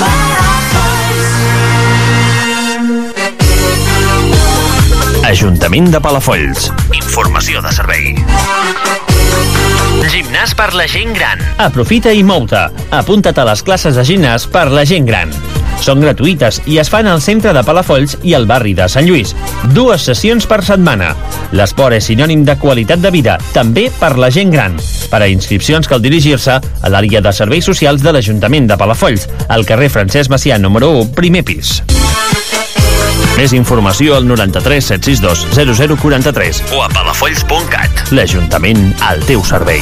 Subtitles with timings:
[0.00, 1.30] Palafolls.
[5.30, 6.70] Ajuntament de Palafolls.
[7.00, 8.14] Informació de servei.
[10.10, 11.38] Gimnàs per la gent gran.
[11.62, 12.58] Aprofita i mou-te.
[12.98, 15.30] Apunta't a les classes de gimnàs per la gent gran.
[15.78, 19.36] Són gratuïtes i es fan al centre de Palafolls i al barri de Sant Lluís.
[19.70, 21.12] Dues sessions per setmana.
[21.54, 24.74] L'esport és sinònim de qualitat de vida, també per la gent gran.
[25.14, 29.62] Per a inscripcions cal dirigir-se a l'àrea de serveis socials de l'Ajuntament de Palafolls, al
[29.62, 31.78] carrer Francesc Macià número 1, primer pis.
[33.40, 38.10] Més informació al 93 762 0043 o a palafolls.cat.
[38.12, 39.80] L'Ajuntament al teu servei.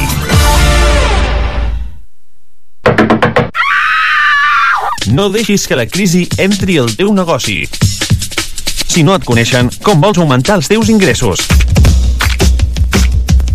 [5.11, 7.65] No deixis que la crisi entri al teu negoci.
[8.87, 11.43] Si no et coneixen, com vols augmentar els teus ingressos?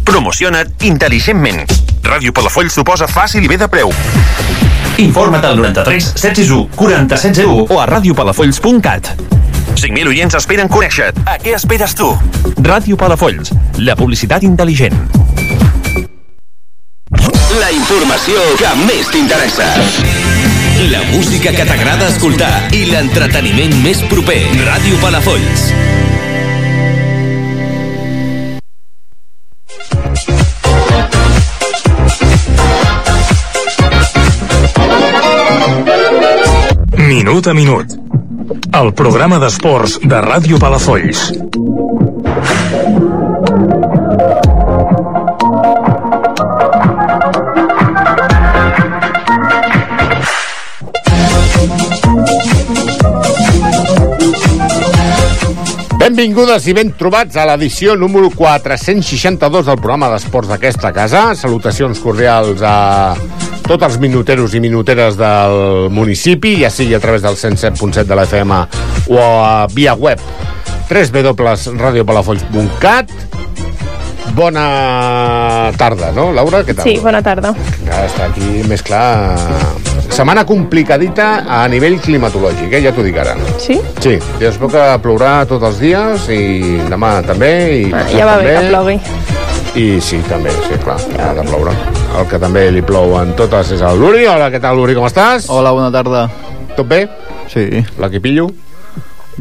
[0.05, 1.65] Promociona't intel·ligentment.
[2.05, 3.89] Ràdio Palafolls t'ho posa fàcil i bé de preu.
[5.01, 9.44] Informa't al 93 761 4701 o a radiopalafolls.cat.
[9.77, 11.25] 5.000 oients esperen conèixer-te.
[11.29, 12.11] A què esperes tu?
[12.65, 14.97] Ràdio Palafolls, la publicitat intel·ligent.
[17.61, 19.67] La informació que més t'interessa.
[20.91, 24.41] La música que t'agrada escoltar i l'entreteniment més proper.
[24.65, 25.69] Ràdio Palafolls.
[36.99, 37.99] Minut a minut.
[38.45, 41.31] El programa d'esports de Ràdio Palafolls.
[56.05, 61.31] Benvingudes i ben trobats a l'edició número 462 del programa d'esports d'aquesta casa.
[61.33, 63.15] Salutacions cordials a
[63.65, 68.23] tots els minuteros i minuteres del municipi, ja sigui a través del 107.7 de la
[68.29, 68.53] FM
[69.09, 70.19] o a via web
[70.91, 73.11] www.radiopalafolls.cat
[74.35, 76.65] Bona tarda, no, Laura?
[76.67, 76.83] Què tal?
[76.89, 77.53] Sí, bona tarda.
[77.87, 79.37] Ja està aquí més clar...
[80.15, 82.81] Setmana complicadita a nivell climatològic, eh?
[82.85, 83.35] ja t'ho dic ara.
[83.63, 83.77] Sí?
[84.03, 86.41] Sí, ja es veu que plourà tots els dies i
[86.91, 87.53] demà també.
[87.85, 88.59] I Ah, ja va bé també.
[88.59, 88.97] que plogui.
[89.75, 91.73] I sí, també, sí, clar, ja ha de ploure.
[92.15, 94.23] El que també li plou en totes és el Luri.
[94.31, 95.49] Hola, què tal, Luri, com estàs?
[95.51, 96.29] Hola, bona tarda.
[96.77, 97.01] Tot bé?
[97.51, 97.67] Sí,
[98.01, 98.49] L'equipillo?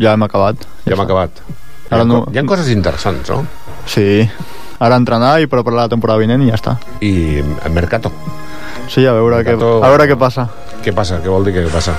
[0.02, 0.58] ja hem acabat.
[0.88, 1.38] Ja hem acabat.
[1.92, 2.24] Ara hi, ha, no.
[2.34, 3.44] hi ha coses interessants, no?
[3.86, 4.24] Sí,
[4.82, 6.74] ara entrenar i preparar la temporada vinent i ja està.
[7.06, 8.10] I el Mercato.
[8.90, 10.48] Sí, a veure, què, Mercato- a veure què passa.
[10.84, 11.22] Què passa?
[11.22, 11.94] Què vol dir que què passa?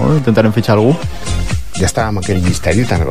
[0.00, 0.96] Oh, intentarem fitxar algú.
[1.76, 3.04] Ja està amb aquell misteri tan...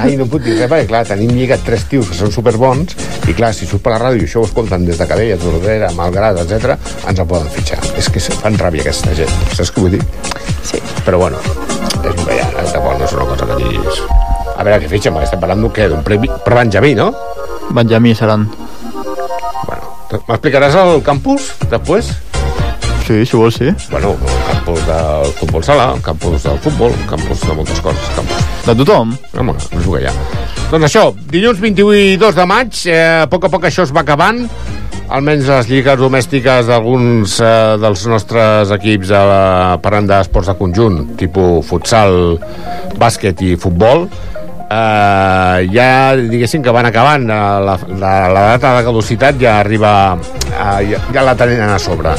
[0.00, 2.96] Ai, no puc dir res, perquè clar, tenim lligat tres tios que són superbons
[3.28, 5.92] i clar, si surt per la ràdio i això ho escolten des de Cadella, Tordera,
[5.96, 6.76] Malgrat, etc,
[7.08, 7.80] ens en poden fitxar.
[8.00, 10.02] És que se fan ràbia aquesta gent, saps què vull dir?
[10.66, 10.80] Sí.
[11.06, 11.40] Però bueno,
[12.06, 12.68] és el que hi ha, eh?
[12.72, 14.04] tampoc no és una cosa que diguis...
[14.56, 15.90] A veure què fitxen, perquè estem parlant d'un què?
[15.92, 16.30] D'un premi...
[16.44, 17.10] Per Benjamí, no?
[17.76, 18.46] Benjamí seran.
[19.66, 19.90] Bueno,
[20.30, 22.14] m'explicaràs el campus, després?
[23.04, 23.68] Sí, si vols, sí.
[23.90, 28.08] Bueno, el campus del futbol sala, el campus del futbol, el campus de moltes coses,
[28.16, 28.46] campus.
[28.66, 29.12] De tothom?
[29.38, 30.14] Home, que hi ha.
[30.72, 34.42] Doncs això, dilluns 22 de maig, eh, a poc a poc això es va acabant,
[35.06, 39.44] almenys les lligues domèstiques d'alguns eh, dels nostres equips a la
[39.82, 42.34] parlant d'esports de conjunt, tipus futsal,
[42.98, 44.08] bàsquet i futbol,
[44.66, 47.40] eh, ja diguéssim que van acabant eh,
[47.70, 50.16] la, la, la data de caducitat ja arriba
[50.50, 52.18] eh, ja, ja la tenen a sobre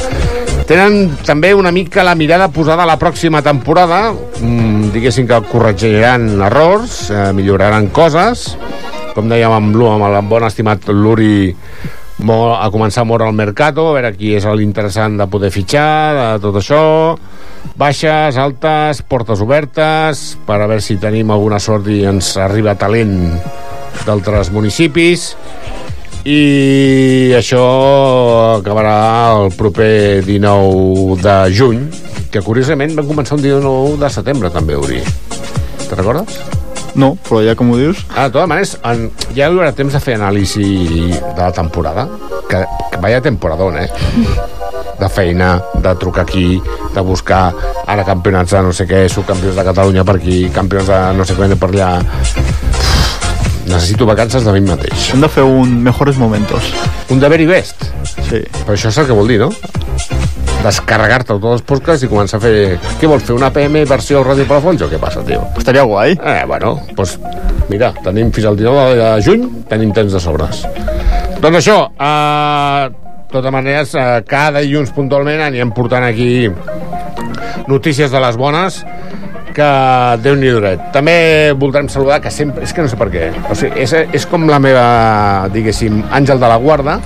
[0.68, 4.12] tenen també una mica la mirada posada a la pròxima temporada.
[4.12, 8.50] Mm, diguéssim que corregiran errors eh, milloraran coses.
[9.16, 11.54] Com dèiem amb, amb el bon estimat Luri
[12.18, 16.42] a començar a moure el mercato, a veure qui és l'interessant de poder fitxar, de
[16.42, 16.82] tot això.
[17.78, 23.14] Baixes, altes, portes obertes per a veure si tenim alguna sort i ens arriba talent
[24.04, 25.32] d'altres municipis
[26.28, 27.62] i això
[28.58, 28.98] acabarà
[29.38, 31.86] el proper 19 de juny
[32.28, 35.00] que curiosament van començar un 19 de setembre també, Uri
[35.88, 36.36] Te'n recordes?
[37.00, 38.02] No, però ja com ho dius...
[38.12, 40.66] Ah, de totes maneres, en, ja hi haurà temps de fer anàlisi
[41.14, 42.04] de la temporada.
[42.50, 42.60] Que,
[42.92, 43.88] que vaya temporadón, eh?
[44.98, 46.58] De feina, de trucar aquí,
[46.94, 47.54] de buscar
[47.86, 51.38] ara campionats de no sé què, subcampions de Catalunya per aquí, campions de no sé
[51.38, 51.92] què per allà...
[53.68, 55.10] Necessito vacances de mi mateix.
[55.12, 56.72] Hem de fer un mejores momentos.
[57.12, 57.84] Un de very best.
[58.04, 58.40] Sí.
[58.64, 59.50] Però això és el que vol dir, no?
[60.64, 62.54] Descarregar-te tots els podcasts i començar a fer...
[63.00, 65.44] Què vols fer, una PM versió Ràdio Palafolls o què passa, tio?
[65.60, 66.16] Estaria guai.
[66.16, 67.18] Eh, bueno, doncs
[67.68, 70.64] mira, tenim fins al 19 de juny, tenim temps de sobres.
[71.38, 76.48] Doncs això, eh, de totes maneres, eh, cada dilluns puntualment anirem portant aquí
[77.68, 78.80] notícies de les bones
[79.58, 79.68] que
[80.22, 80.88] déu nhi duret.
[80.94, 81.16] També
[81.58, 82.62] voldrem saludar, que sempre...
[82.66, 83.28] És que no sé per què.
[83.50, 84.86] O sigui, és, és com la meva,
[85.54, 86.98] diguéssim, àngel de la guarda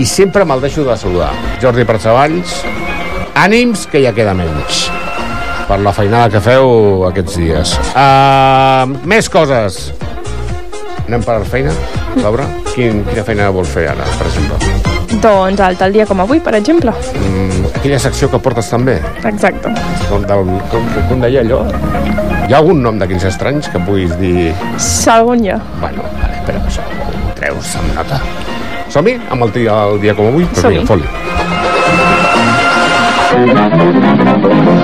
[0.00, 1.30] i sempre me'l deixo de saludar.
[1.62, 2.60] Jordi Pratsavalls,
[3.38, 4.88] ànims, que ja queda menys
[5.70, 7.76] per la feinada que feu aquests dies.
[7.94, 9.92] Uh, més coses.
[11.06, 11.74] Anem per feina,
[12.24, 12.50] Laura?
[12.74, 14.89] Quin, quina feina vols fer ara, per exemple?
[15.18, 16.94] Doncs el tal dia com avui, per exemple.
[17.18, 19.00] Mm, aquella secció que portes també?
[19.26, 19.72] Exacte.
[20.08, 21.64] Com, del, com, com deia allò?
[22.46, 24.52] Hi ha algun nom d'aquells estranys que puguis dir...
[25.10, 25.58] Algun jo.
[25.82, 28.22] Bueno, vale, però això ho treus amb nota.
[28.90, 30.46] Som-hi amb el, dia, el dia com avui?
[30.58, 30.86] Som-hi.
[33.40, 34.79] vinga,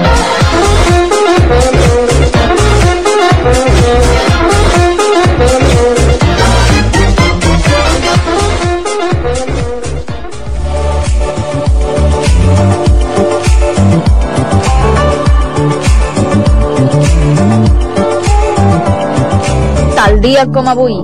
[20.26, 20.96] dia com avui.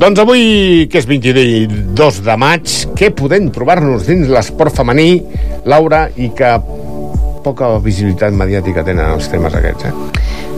[0.00, 0.42] Doncs avui,
[0.90, 5.22] que és 22 de maig, què podem trobar-nos dins l'esport femení,
[5.70, 6.56] Laura, i que
[7.44, 9.94] poca visibilitat mediàtica tenen els temes aquests, eh?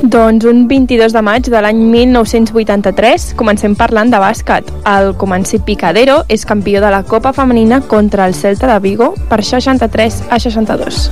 [0.07, 4.71] Doncs un 22 de maig de l'any 1983 comencem parlant de bàsquet.
[4.87, 9.43] El Comanci Picadero és campió de la Copa Femenina contra el Celta de Vigo per
[9.43, 11.07] 63 a 62.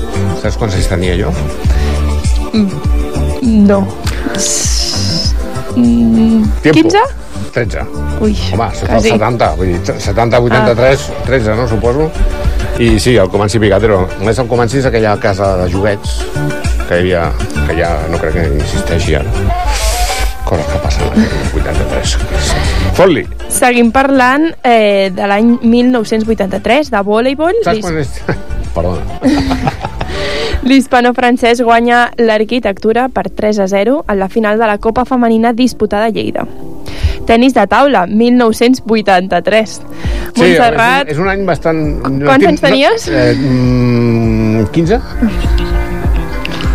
[0.44, 1.32] Saps quants anys tenia jo?
[3.64, 3.80] No.
[5.76, 6.98] Mm, 15?
[7.52, 7.80] 13.
[8.20, 8.84] Ui, Home, quasi.
[8.90, 12.10] el 70, vull dir, 70, 83, 13, no, suposo?
[12.78, 14.02] I sí, el Comanci Picadero.
[14.18, 16.18] Només el Comanci és aquella casa de joguets
[16.88, 17.24] que hi havia,
[17.64, 19.30] que ja no crec que insisteixi ara.
[20.44, 21.24] Coses que passen l'any
[21.62, 22.16] 83.
[22.98, 23.24] Fot-li.
[23.48, 27.64] Seguim parlant eh, de l'any 1983, de voleibol.
[27.64, 28.18] Saps quan és?
[28.76, 29.93] Perdona.
[30.64, 36.06] L'hispano-francès guanya l'arquitectura per 3 a 0 en la final de la Copa Femenina disputada
[36.06, 36.46] a Lleida.
[37.28, 39.76] Tenis de taula, 1983.
[40.36, 41.84] Montserrat, és, un, és un any bastant...
[42.24, 43.08] Quants anys tenies?
[43.12, 45.73] No, eh, mm, 15?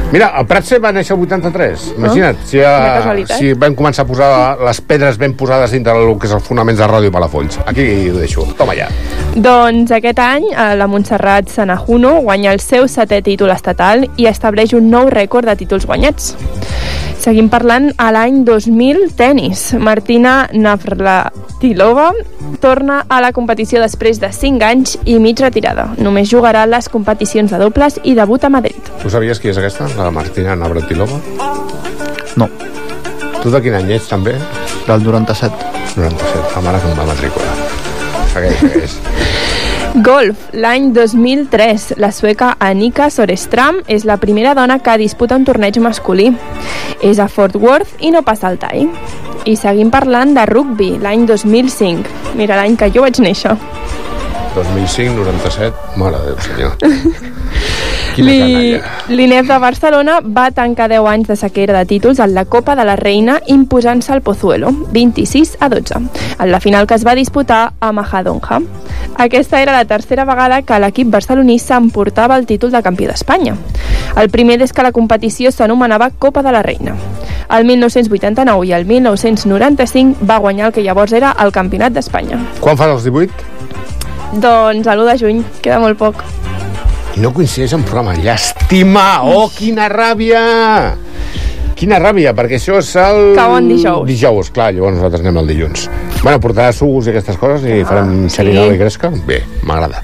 [0.09, 1.83] Mira, el Pratse va néixer el 83.
[1.99, 3.37] Imagina't, si, ja, casualitat.
[3.37, 4.29] si vam començar a posar
[4.65, 7.59] les pedres ben posades dintre del que és els fonaments de Ràdio Palafolls.
[7.69, 8.47] Aquí ho deixo.
[8.57, 8.89] Toma ja.
[9.35, 14.73] doncs aquest any eh, la Montserrat Sanajuno guanya el seu setè títol estatal i estableix
[14.73, 16.33] un nou rècord de títols guanyats.
[17.19, 19.73] Seguim parlant a l'any 2000, tennis.
[19.75, 22.13] Martina Navratilova
[22.63, 25.89] torna a la competició després de 5 anys i mig retirada.
[25.99, 28.79] Només jugarà les competicions de dobles i debut a Madrid.
[29.03, 29.89] Tu sabies qui és aquesta?
[29.99, 31.19] La Martina Navratilova?
[32.39, 32.47] No,
[33.39, 34.33] Tu de quin any ets, també?
[34.87, 35.53] del 97.
[35.95, 36.55] 97.
[36.55, 37.53] La mare que em va matricular.
[38.33, 38.97] Segueix, segueix.
[39.95, 45.79] Golf, l'any 2003, la sueca Annika Sorestram és la primera dona que disputa un torneig
[45.81, 46.29] masculí.
[47.01, 48.85] És a Fort Worth i no passa al tall.
[49.49, 52.35] I seguim parlant de rugby, l'any 2005.
[52.37, 53.57] Mira, l'any que jo vaig néixer.
[54.53, 55.97] 2005, 97.
[55.97, 56.77] Mare de Déu, senyor.
[58.21, 62.85] L'INEF de Barcelona va tancar 10 anys de sequera de títols en la Copa de
[62.85, 66.01] la Reina imposant-se al Pozuelo, 26 a 12,
[66.39, 68.61] en la final que es va disputar a Majadonja.
[69.17, 73.55] Aquesta era la tercera vegada que l'equip barceloní s'emportava el títol de campió d'Espanya.
[74.15, 76.95] El primer des que la competició s'anomenava Copa de la Reina.
[77.49, 82.39] El 1989 i el 1995 va guanyar el que llavors era el Campionat d'Espanya.
[82.59, 83.57] Quan fas els 18?
[84.39, 86.23] Doncs a l'1 de juny, queda molt poc.
[87.17, 88.13] I no coincideix en programa.
[88.21, 89.05] Llàstima!
[89.25, 90.43] Oh, quina ràbia!
[91.79, 93.33] Quina ràbia, perquè això és el...
[93.37, 94.03] Cau en dijous.
[94.09, 95.87] Dijous, clar, llavors nosaltres anem el dilluns.
[96.19, 98.35] Bueno, portarà sucs i aquestes coses i farem sí.
[98.35, 99.13] xerinola i gresca?
[99.29, 100.03] Bé, m'agrada.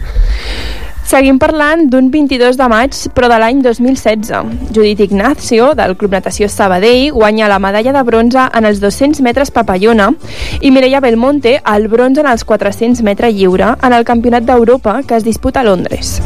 [1.05, 4.31] Seguim parlant d'un 22 de maig, però de l'any 2016.
[4.73, 9.53] Judit Ignacio, del Club Natació Sabadell, guanya la medalla de bronze en els 200 metres
[9.53, 10.07] papallona
[10.65, 15.19] i Mireia Belmonte el bronze en els 400 metre lliure en el Campionat d'Europa que
[15.19, 16.17] es disputa a Londres.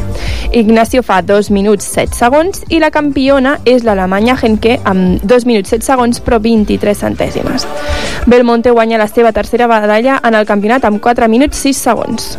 [0.50, 5.76] Ignacio fa 2 minuts 7 segons i la campiona és l'alemanya Henke amb 2 minuts
[5.76, 7.68] 7 segons però 23 centèsimes.
[8.24, 12.36] Belmonte guanya la seva tercera medalla en el campionat amb 4 minuts 6 segons.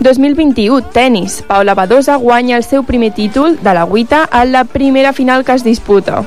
[0.00, 1.42] 2021, tennis.
[1.42, 5.52] Paula Badosa guanya el seu primer títol de la Guita en la primera final que
[5.52, 6.24] es disputa.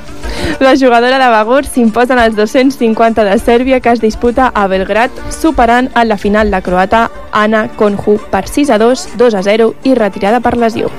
[0.59, 5.11] La jugadora de Bagur s'imposa en els 250 de Sèrbia que es disputa a Belgrat,
[5.31, 9.73] superant en la final la croata Anna Konju per 6 a 2, 2 a 0
[9.83, 10.91] i retirada per lesió.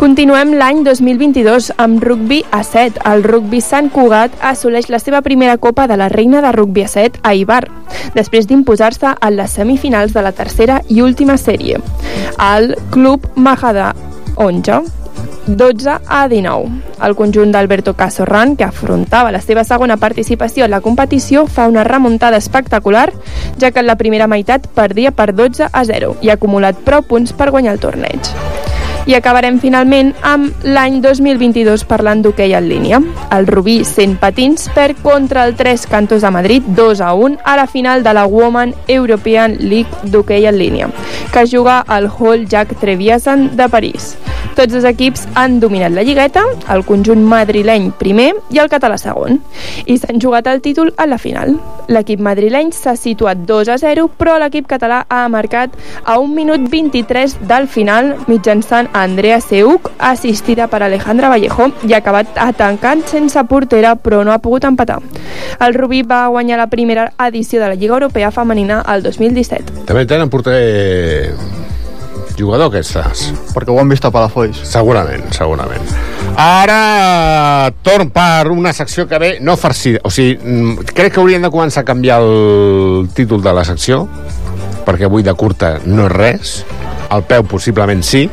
[0.00, 3.02] Continuem l'any 2022 amb rugbi a 7.
[3.04, 6.88] El rugbi Sant Cugat assoleix la seva primera copa de la reina de rugbi a
[6.88, 7.66] 7 a Ibar,
[8.14, 11.82] després d'imposar-se en les semifinals de la tercera i última sèrie.
[12.40, 13.90] El Club Mahada
[14.40, 14.80] Onja
[15.46, 16.80] 12 a 19.
[17.04, 21.84] El conjunt d'Alberto Casorran, que afrontava la seva segona participació en la competició, fa una
[21.84, 23.10] remuntada espectacular,
[23.60, 27.04] ja que en la primera meitat perdia per 12 a 0 i ha acumulat prou
[27.04, 28.32] punts per guanyar el torneig.
[29.08, 33.00] I acabarem finalment amb l'any 2022 parlant d'hoquei en línia.
[33.32, 37.56] El Rubí, sent patins, perd contra el 3 Cantos de Madrid 2 a 1 a
[37.56, 40.90] la final de la Women European League d'hoquei en línia,
[41.32, 44.16] que es juga al Hall Jacques Trevisan de París.
[44.60, 46.42] Tots els equips han dominat la lligueta,
[46.74, 49.38] el conjunt madrileny primer i el català segon,
[49.86, 51.54] i s'han jugat el títol a la final.
[51.88, 55.72] L'equip madrileny s'ha situat 2 a 0, però l'equip català ha marcat
[56.04, 62.00] a 1 minut 23 del final mitjançant Andrea Seuc, assistida per Alejandra Vallejo, i ha
[62.02, 65.00] acabat atancant sense portera, però no ha pogut empatar.
[65.60, 69.86] El Rubí va guanyar la primera edició de la Lliga Europea Femenina el 2017.
[69.86, 71.34] També tenen porter
[72.40, 73.28] jugador aquestes.
[73.54, 74.62] Perquè ho han vist a Palafolls.
[74.68, 75.92] Segurament, segurament.
[76.40, 80.00] Ara torn per una secció que ve no farcida.
[80.04, 84.08] O sigui, mm, crec que hauríem de començar a canviar el títol de la secció,
[84.86, 86.64] perquè avui de curta no és res.
[87.10, 88.30] El peu possiblement sí,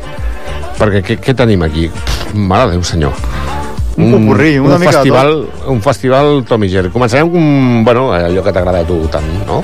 [0.78, 1.88] perquè què, què tenim aquí?
[1.92, 3.14] Pff, mare de Déu, senyor.
[3.98, 5.32] Un popurrí, una un mica de festival,
[5.74, 6.92] un festival Tom i Jerry.
[6.94, 9.62] Començarem amb, bueno, allò que t'agrada a tu tant, no?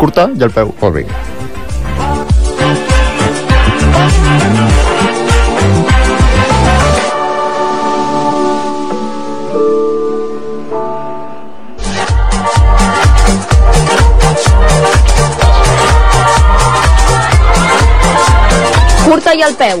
[0.00, 0.74] Curta i el peu.
[0.80, 1.29] Pues vinga.
[19.10, 19.80] Curta i al peu.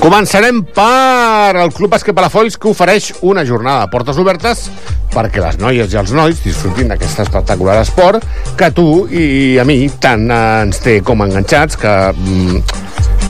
[0.00, 4.64] Començarem per el Club Bàsquet Palafolls que ofereix una jornada de portes obertes
[5.12, 8.24] perquè les noies i els nois disfrutin d'aquest espectacular esport
[8.56, 12.62] que tu i a mi tant ens té com enganxats que mm,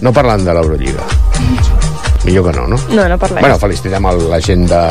[0.06, 1.81] no parlant de l'Eurolliga.
[2.24, 2.78] Millor que no, no?
[2.90, 3.42] No, no parlem.
[3.42, 4.82] Bueno, felicitem a la gent de,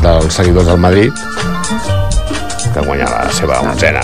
[0.00, 1.12] dels seguidors del Madrid
[2.70, 4.02] que guanya la seva onzena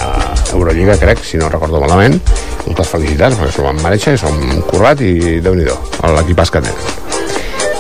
[0.52, 2.18] Eurolliga, crec, si no recordo malament.
[2.66, 4.38] Moltes felicitats, perquè s'ho van mereixer, som
[4.70, 7.05] currat i déu nhi l'equip basqueter.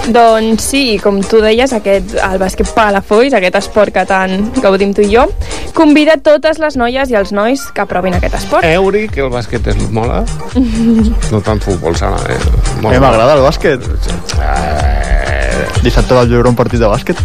[0.06, 5.02] Doncs sí, com tu deies, aquest, el bàsquet Palafolls, aquest esport que tant gaudim tu
[5.02, 5.24] i jo,
[5.74, 8.66] convida totes les noies i els nois que provin aquest esport.
[8.68, 10.22] Euri, que el bàsquet és mola.
[11.32, 12.38] no tant futbol sala, eh?
[12.38, 13.90] A mi m'agrada el bàsquet.
[14.38, 15.26] Eh,
[15.82, 17.18] Dissabte vas veure un partit de bàsquet.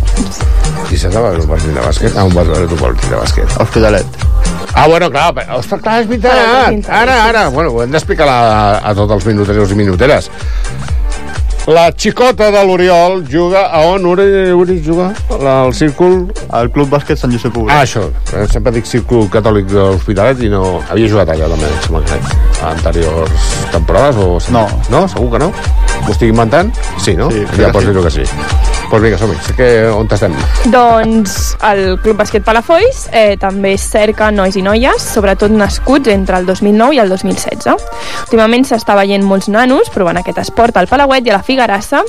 [0.89, 2.17] dissabte va haver un partit de bàsquet.
[2.17, 3.57] Ah, on vas veure tu un partit de bàsquet?
[3.61, 4.05] Hospitalet.
[4.73, 6.89] Ah, bueno, clar, però, ostres, clar, és veritat.
[6.89, 7.49] Ara, ara.
[7.49, 8.41] Bueno, ho hem d'explicar a,
[8.89, 10.29] a tots els minuteros i minuteres.
[11.67, 15.11] La xicota de l'Oriol juga a on Uri, Uri juga?
[15.39, 16.25] La, al círcul...
[16.49, 17.75] Al Club Bàsquet Sant Josep Obrer.
[17.75, 18.07] Ah, això.
[18.33, 20.81] Eh, Sempre dic círcul catòlic de l'Hospitalet i no...
[20.89, 22.19] Havia jugat allà també, em sembla que
[22.65, 24.27] a anteriors temporades o...
[24.57, 24.65] No.
[24.89, 25.05] No?
[25.13, 25.51] Segur que no?
[26.01, 26.73] M'ho estic inventant?
[26.97, 27.29] Sí, no?
[27.31, 28.25] Sí, ja pots dir-ho que sí.
[28.91, 29.37] Doncs vinga, som-hi.
[29.55, 30.33] Que on estem.
[30.73, 36.45] Doncs el Club Bàsquet Palafolls eh, també cerca nois i noies, sobretot nascuts entre el
[36.49, 37.71] 2009 i el 2016.
[38.25, 42.03] Últimament s'està veient molts nanos provant aquest esport al Palauet i a la Figarassa.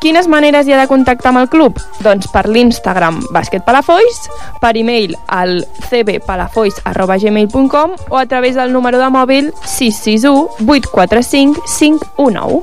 [0.00, 1.76] Quines maneres hi ha de contactar amb el club?
[2.00, 4.24] Doncs per l'Instagram Bàsquet Palafolls,
[4.64, 12.62] per e-mail al cbpalafolls.gmail.com o a través del número de mòbil 661 845 519.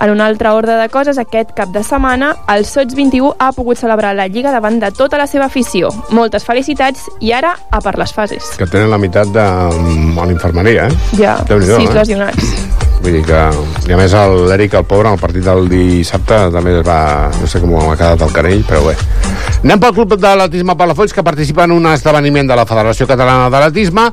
[0.00, 3.78] En un altre ordre de coses, aquest cap de setmana, el Sots 21 ha pogut
[3.78, 5.90] celebrar la Lliga davant de tota la seva afició.
[6.16, 8.54] Moltes felicitats i ara a per les fases.
[8.58, 9.44] Que tenen la meitat de...
[9.44, 10.98] a l'infermeria, eh?
[11.20, 11.94] Ja, sis eh?
[11.94, 12.54] lesionats.
[13.04, 13.40] Vull dir que...
[13.84, 14.14] I a més
[14.48, 17.00] l'Eric, el pobre, en el partit del dissabte també es va...
[17.36, 18.94] No sé com ha quedat el canell, però bé.
[19.64, 24.08] Anem pel Club d'Atletisme Palafolls, que participa en un esdeveniment de la Federació Catalana d'Atletisme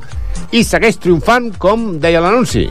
[0.52, 2.66] i segueix triomfant, com deia l'anunci.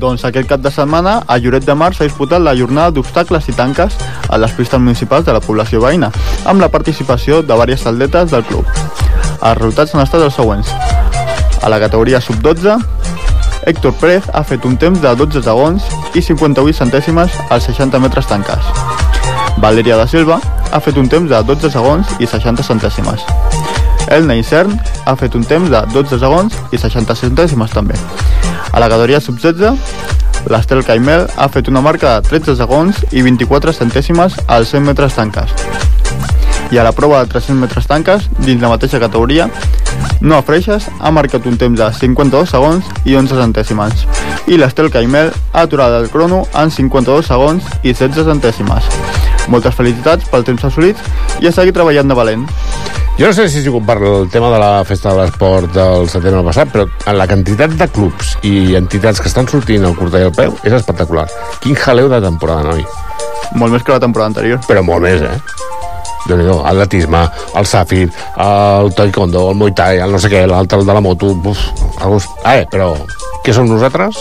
[0.00, 3.54] Doncs aquest cap de setmana, a Lloret de Mar s'ha disputat la jornada d'obstacles i
[3.56, 3.96] tanques
[4.28, 6.10] a les pistes municipals de la població veïna,
[6.48, 8.66] amb la participació de diverses atletes del club.
[9.42, 10.72] Els resultats han estat els següents.
[11.62, 12.78] A la categoria sub-12,
[13.66, 15.84] Héctor Pérez ha fet un temps de 12 segons
[16.14, 18.66] i 58 centèsimes als 60 metres tancats.
[19.62, 20.40] Valeria da Silva
[20.72, 23.22] ha fet un temps de 12 segons i 60 centèsimes.
[24.12, 24.74] El Neisern
[25.08, 27.96] ha fet un temps de 12 segons i 60 centèsimes també.
[28.68, 29.78] A la categoria sub-16,
[30.52, 35.16] l'Estel Caimel ha fet una marca de 13 segons i 24 centèsimes als 100 metres
[35.16, 35.54] tanques.
[36.72, 39.48] I a la prova de 300 metres tanques, dins la mateixa categoria,
[40.20, 44.04] Noa Freixas ha marcat un temps de 52 segons i 11 centèsimes.
[44.46, 48.92] I l'Estel Caimel ha aturat el crono en 52 segons i 16 centèsimes.
[49.48, 51.00] Moltes felicitats pel temps assolit
[51.40, 52.46] i a seguir treballant de valent.
[53.18, 56.08] Jo no sé si ha sigut per el tema de la festa de l'esport del
[56.08, 60.22] setembre passat, però en la quantitat de clubs i entitats que estan sortint al curta
[60.22, 61.26] i al peu és espectacular.
[61.60, 62.86] Quin jaleu de temporada, noi.
[63.60, 64.64] Molt més que la temporada anterior.
[64.66, 65.62] Però molt més, eh?
[66.26, 67.22] déu nhi atletisme,
[67.58, 68.06] el sàfir,
[68.44, 71.32] el taekwondo, el muay thai, el no sé què, l'altre, el de la moto...
[71.52, 71.62] Uf,
[71.98, 72.28] alguns...
[72.44, 72.92] Ah, eh, però
[73.44, 74.20] què som nosaltres?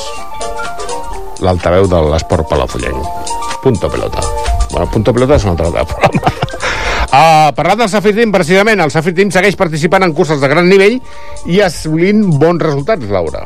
[1.46, 3.30] L'altaveu de l'esport palafollenc.
[3.62, 4.26] Punto pelota.
[4.72, 6.50] Bueno, punto pelota és un altre programa.
[7.12, 10.70] Uh, parlant del Safir Team, precisament, el Safir Team segueix participant en curses de gran
[10.72, 10.94] nivell
[11.52, 13.42] i assolint bons resultats, Laura.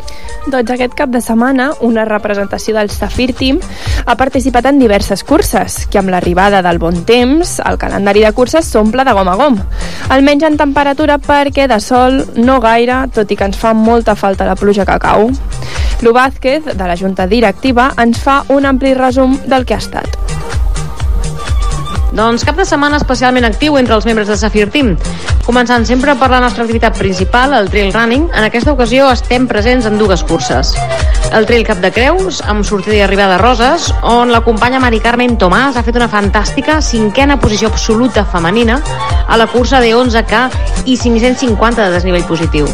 [0.46, 3.58] Doncs aquest cap de setmana, una representació del Safir Team
[4.06, 8.70] ha participat en diverses curses, que amb l'arribada del bon temps, el calendari de curses
[8.70, 9.58] s'omple de gom a gom.
[10.14, 14.46] Almenys en temperatura perquè de sol no gaire, tot i que ens fa molta falta
[14.46, 15.32] la pluja que cau.
[16.06, 20.35] Lu Vázquez, de la Junta Directiva, ens fa un ampli resum del que ha estat.
[22.16, 24.94] Doncs cap de setmana especialment actiu entre els membres de Safir Team.
[25.44, 29.90] Començant sempre per la nostra activitat principal, el trail running, en aquesta ocasió estem presents
[29.90, 30.72] en dues curses.
[31.36, 35.02] El trail Cap de Creus, amb sortida i arribada a Roses, on la companya Mari
[35.04, 38.78] Carmen Tomàs ha fet una fantàstica cinquena posició absoluta femenina
[39.28, 40.46] a la cursa de 11K
[40.86, 42.70] i 550 de desnivell positiu.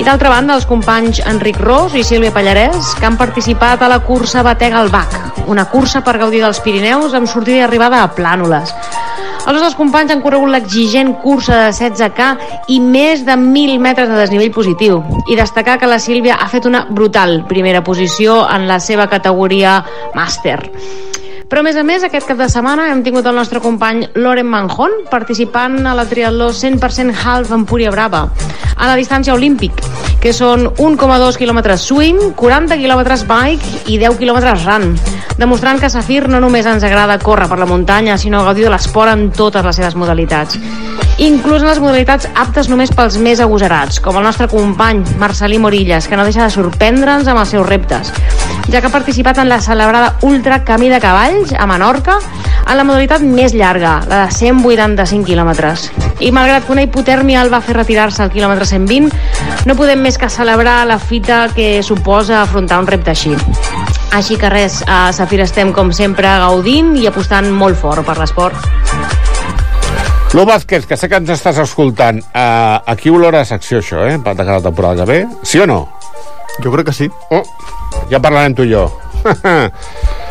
[0.00, 4.00] I d'altra banda, els companys Enric Ros i Sílvia Pallarès, que han participat a la
[4.00, 8.08] cursa Batega al Bac, una cursa per gaudir dels Pirineus amb sortida i arribada a
[8.16, 8.72] Plànoles.
[9.48, 12.26] Els nostres companys han corregut l'exigent cursa de 16K
[12.74, 14.98] i més de 1.000 metres de desnivell positiu.
[15.32, 19.78] I destacar que la Sílvia ha fet una brutal primera posició en la seva categoria
[20.12, 20.58] màster.
[21.48, 24.50] Però, a més a més, aquest cap de setmana hem tingut el nostre company Loren
[24.52, 28.26] Manjón participant a la triatló 100% half Empúria Brava,
[28.76, 29.80] a la distància olímpic,
[30.20, 34.92] que són 1,2 quilòmetres swing, 40 quilòmetres bike i 10 quilòmetres run,
[35.40, 39.16] demostrant que Safir no només ens agrada córrer per la muntanya, sinó gaudir de l'esport
[39.16, 40.60] en totes les seves modalitats
[41.18, 46.06] inclús en les modalitats aptes només pels més agosarats, com el nostre company Marcelí Morillas,
[46.06, 48.12] que no deixa de sorprendre'ns amb els seus reptes,
[48.70, 52.18] ja que ha participat en la celebrada Ultra Camí de Cavalls a Menorca,
[52.68, 55.88] en la modalitat més llarga, la de 185 quilòmetres.
[56.20, 59.10] I malgrat que una hipotèrmia el va fer retirar-se al quilòmetre 120,
[59.66, 63.34] no podem més que celebrar la fita que suposa afrontar un repte així.
[64.14, 69.27] Així que res, a Safir estem com sempre gaudint i apostant molt fort per l'esport.
[70.34, 74.18] Lu Vázquez, que sé que ens estàs escoltant, uh, aquí olora a secció això, eh?
[74.20, 75.20] Per atacar la temporada que ve.
[75.42, 75.80] Sí o no?
[76.62, 77.08] Jo crec que sí.
[77.32, 77.42] Oh,
[78.10, 78.90] ja parlarem tu i jo.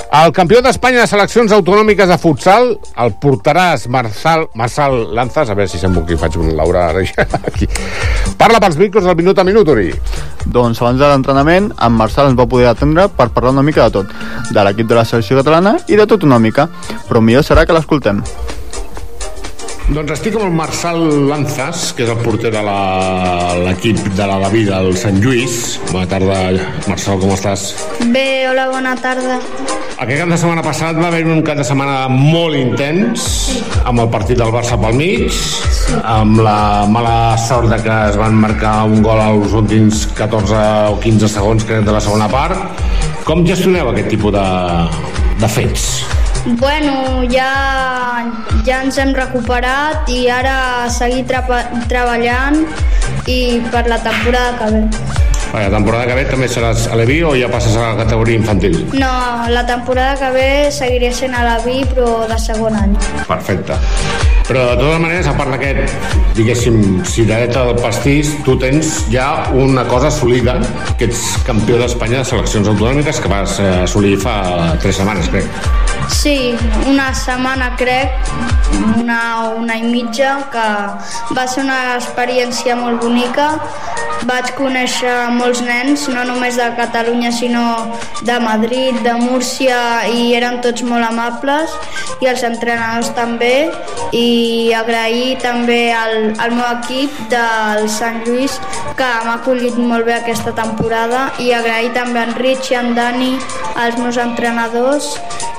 [0.08, 2.70] El campió d'Espanya de seleccions autonòmiques de futsal
[3.04, 7.04] el portaràs Marçal, Marçal Lanzas, a veure si sembla que faig un Laura ara
[7.44, 7.68] aquí.
[8.40, 9.92] Parla pels micros del minut a minut, Uri.
[10.46, 13.98] Doncs abans de l'entrenament, en Marçal ens va poder atendre per parlar una mica de
[14.00, 14.16] tot,
[14.48, 16.70] de l'equip de la selecció catalana i de tot una mica,
[17.10, 18.24] però millor serà que l'escoltem.
[19.88, 20.98] Doncs estic amb el Marçal
[21.30, 25.78] Lanzas, que és el porter de l'equip de la Daví del Sant Lluís.
[25.94, 26.40] Bona tarda,
[26.92, 27.64] Marçal, com estàs?
[28.12, 29.38] Bé, hola, bona tarda.
[29.96, 33.30] Aquest cap de setmana passat va haver un cap de setmana molt intens,
[33.88, 35.40] amb el partit del Barça pel mig,
[36.04, 41.00] amb la mala sort de que es van marcar un gol als últims 14 o
[41.08, 42.84] 15 segons crec, de la segona part.
[43.24, 44.48] Com gestioneu aquest tipus de,
[45.40, 45.90] de fets?
[46.56, 48.24] Bueno, ja,
[48.64, 52.62] ja ens hem recuperat i ara seguir treballant
[53.28, 54.84] i per la temporada que ve.
[55.58, 58.78] La temporada que ve també seràs a l'Evi o ja passes a la categoria infantil?
[58.96, 59.12] No,
[59.52, 62.96] la temporada que ve seguiré sent a la vi, però de segon any.
[63.28, 63.76] Perfecte.
[64.48, 65.92] Però de totes maneres, a part d'aquest,
[66.38, 70.56] diguéssim, cirereta del pastís, tu tens ja una cosa assolida,
[70.96, 74.40] que ets campió d'Espanya de seleccions autonòmiques que vas eh, assolir fa
[74.80, 75.87] tres setmanes, crec.
[76.10, 76.56] Sí,
[76.88, 78.12] una setmana crec,
[78.98, 80.66] una, una i mitja, que
[81.36, 83.50] va ser una experiència molt bonica.
[84.26, 87.94] Vaig conèixer molts nens, no només de Catalunya, sinó
[88.26, 91.74] de Madrid, de Múrcia, i eren tots molt amables,
[92.24, 93.70] i els entrenadors també,
[94.16, 98.58] i agrair també al, al meu equip del Sant Lluís,
[98.98, 103.36] que m'ha acollit molt bé aquesta temporada, i agrair també en Rich i en Dani,
[103.86, 105.14] els meus entrenadors,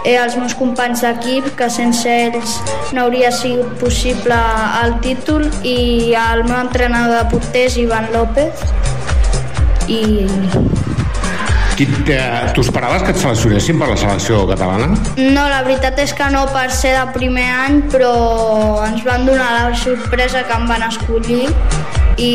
[0.05, 2.59] eh, els meus companys d'equip, que sense ells
[2.93, 4.37] no hauria sigut possible
[4.83, 8.48] el títol, i el meu entrenador de porters, Ivan López,
[9.89, 10.03] i
[11.79, 14.89] Qui, tu esperaves que et seleccionessin per la selecció catalana?
[15.15, 18.11] No, la veritat és que no per ser de primer any, però
[18.89, 21.45] ens van donar la sorpresa que em van escollir
[22.19, 22.33] i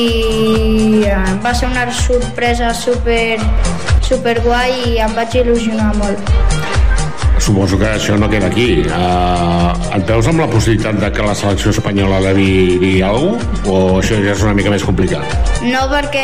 [1.04, 3.36] eh, va ser una sorpresa super,
[4.08, 6.62] super guai i em vaig il·lusionar molt.
[7.43, 8.86] Suposo que això no queda aquí.
[8.88, 13.73] Uh, et veus amb la possibilitat de que la selecció espanyola devi dir alguna cosa?
[13.73, 15.51] O això ja és una mica més complicat?
[15.67, 16.23] No perquè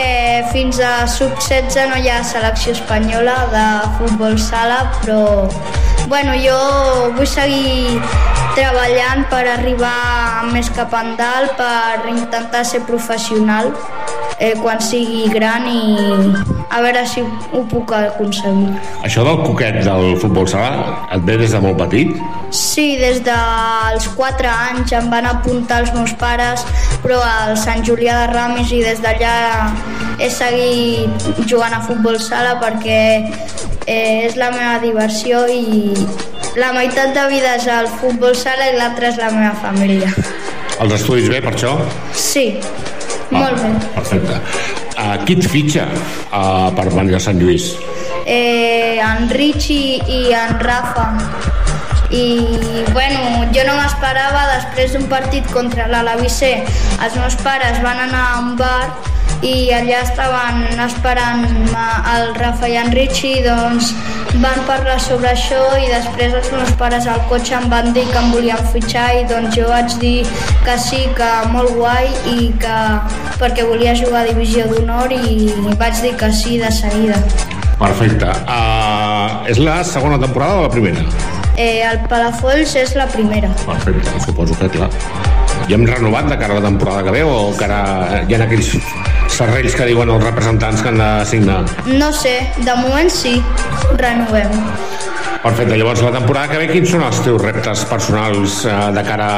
[0.54, 3.66] fins a sub-16 no hi ha selecció espanyola de
[3.98, 5.20] futbol sala, però
[6.08, 6.56] bueno, jo
[7.18, 8.00] vull seguir
[8.56, 13.74] treballant per arribar més cap endalt, per intentar ser professional
[14.40, 16.34] eh, quan sigui gran i
[16.70, 18.72] a veure si ho puc aconseguir.
[19.04, 22.16] Això del coquet del futbol sala et ve des de molt petit?
[22.56, 26.66] Sí, des dels 4 anys em van apuntar els meus pares,
[27.04, 29.36] però al Sant Julià de Ramis i des d'allà
[30.20, 33.02] he seguit jugant a futbol sala perquè
[33.86, 35.94] eh, és la meva diversió i
[36.60, 40.12] la meitat de vida és el futbol sala i l'altra és la meva família.
[40.80, 41.76] Els estudis bé, per això?
[42.16, 42.54] Sí,
[43.32, 43.72] molt bé.
[43.96, 44.42] Perfecte.
[45.00, 47.74] Uh, qui et fitxa uh, per venir a Sant Lluís?
[48.30, 51.08] eh, en Richie i en Rafa
[52.12, 52.26] i
[52.94, 56.52] bueno, jo no m'esperava després d'un partit contra l'Alavicé
[57.06, 58.90] els meus pares van anar a un bar
[59.46, 61.46] i allà estaven esperant
[62.14, 63.94] el Rafa i en Richie doncs
[64.44, 68.20] van parlar sobre això i després els meus pares al cotxe em van dir que
[68.20, 70.18] em volien fitxar i doncs jo vaig dir
[70.66, 72.78] que sí, que molt guai i que
[73.40, 75.50] perquè volia jugar a Divisió d'Honor i
[75.80, 77.20] vaig dir que sí de seguida.
[77.80, 78.28] Perfecte.
[78.44, 81.06] Uh, és la segona temporada o la primera?
[81.56, 83.52] Eh, el Palafolls és la primera.
[83.66, 84.92] Perfecte, suposo que clar.
[85.68, 88.72] I hem renovat de cara a la temporada que ve o encara hi ha aquells
[89.30, 91.60] serrells que diuen els representants que han de signar?
[91.88, 93.38] No sé, de moment sí,
[94.00, 94.54] renovem.
[95.40, 99.30] Perfecte, llavors la temporada que ve quins són els teus reptes personals eh, de cara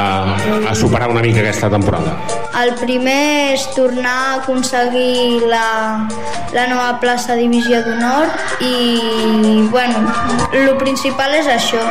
[0.66, 2.16] a superar una mica aquesta temporada?
[2.58, 6.08] El primer és tornar a aconseguir la,
[6.58, 8.34] la nova plaça Divisió d'Honor
[8.66, 10.02] i, bueno,
[10.58, 11.86] el principal és això.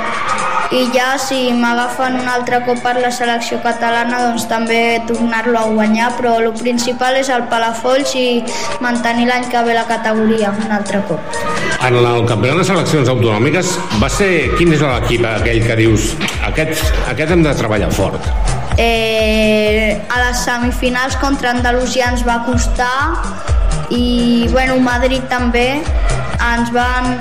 [0.70, 5.64] I ja si m'agafen un altre cop per la selecció catalana doncs també tornar-lo a
[5.70, 8.26] guanyar, però el principal és el Palafolls i
[8.82, 11.40] mantenir l'any que ve la categoria un altre cop.
[11.80, 14.30] En el campionat de seleccions autonòmiques va ser...
[14.56, 16.14] Quin és l'equip aquell que dius
[16.48, 18.28] aquest, aquest hem de treballar fort?
[18.80, 22.94] Eh, a les semifinals contra Andalusia ens va costar
[23.92, 25.82] i bueno, Madrid també
[26.40, 27.18] ens van,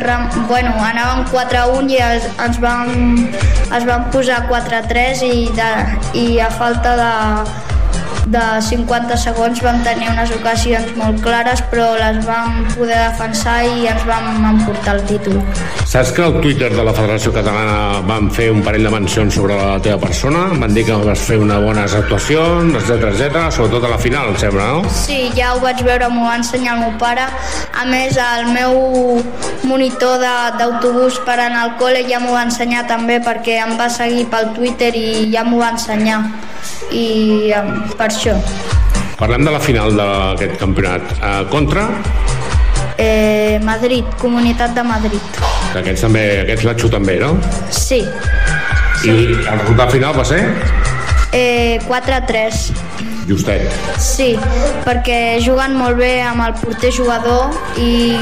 [0.47, 3.17] bueno, anàvem 4-1 i es, ens van,
[3.75, 5.71] es van posar 4-3 i, de,
[6.15, 7.09] i a falta de,
[8.29, 13.87] de 50 segons vam tenir unes ocasions molt clares però les vam poder defensar i
[13.89, 15.39] ens vam emportar el títol.
[15.89, 19.57] Saps que al Twitter de la Federació Catalana van fer un parell de mencions sobre
[19.57, 20.47] la teva persona?
[20.61, 24.37] Van dir que vas fer unes bones actuacions, etc etc, sobretot a la final, em
[24.41, 24.93] sembla, no?
[24.93, 27.25] Sí, ja ho vaig veure, m'ho va ensenyar el meu pare.
[27.73, 29.23] A més, el meu
[29.69, 30.21] monitor
[30.59, 34.53] d'autobús per anar al col·le ja m'ho va ensenyar també perquè em va seguir pel
[34.57, 36.21] Twitter i ja m'ho va ensenyar.
[36.91, 37.53] I
[37.97, 38.18] per això.
[39.19, 41.01] Parlem de la final d'aquest campionat.
[41.21, 41.87] Uh, contra,
[42.99, 45.21] Eh, Madrid, Comunitat de Madrid.
[45.71, 47.37] que aquests també, aquests la xuten bé, no?
[47.71, 48.01] Sí.
[49.05, 50.41] I el resultat final va ser
[51.31, 52.73] Eh, 4-3.
[53.29, 53.71] justet.
[53.97, 54.37] Sí,
[54.83, 58.17] perquè juguen molt bé amb el porter jugador i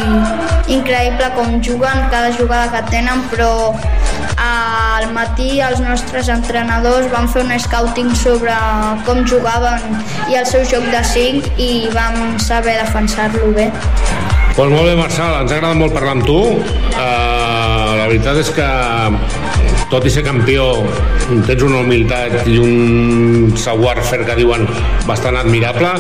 [0.68, 3.74] increïble com juguen cada jugada que tenen, però
[4.38, 8.54] al matí els nostres entrenadors van fer un scouting sobre
[9.08, 10.00] com jugaven
[10.32, 13.72] i el seu joc de 5 i vam saber defensar-lo bé.
[14.58, 16.38] Pues molt bé, Marçal, ens ha agradat molt parlar amb tu.
[16.58, 18.66] Uh, la veritat és que,
[19.92, 20.66] tot i ser campió,
[21.46, 24.66] tens una humilitat i un savoir-faire que diuen
[25.06, 25.94] bastant admirable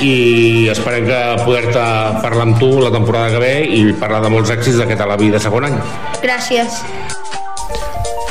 [0.00, 1.84] i esperem que poder-te
[2.24, 5.20] parlar amb tu la temporada que ve i parlar de molts èxits d'aquest a la
[5.20, 5.76] vida segon any.
[6.24, 6.80] Gràcies.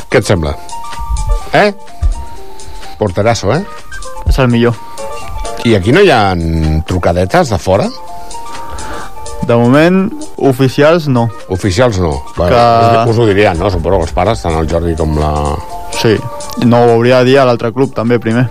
[0.10, 0.54] Què et sembla?
[1.54, 1.72] Eh?
[3.00, 3.64] Porterasso, eh?
[4.28, 4.76] És el millor.
[5.68, 6.22] I aquí no hi ha
[6.88, 7.88] trucadetes de fora?
[9.48, 10.10] De moment,
[10.44, 11.28] oficials no.
[11.54, 12.12] Oficials no.
[12.36, 13.70] Que- us, us ho dirien, no?
[13.72, 15.32] Suposo que els pares, tant el Jordi com la...
[15.98, 16.16] Sí.
[16.66, 18.48] No ho hauria de dir a l'altre club també primer.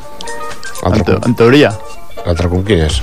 [0.87, 1.73] En, te en teoria.
[2.25, 3.01] L'altre club quin és?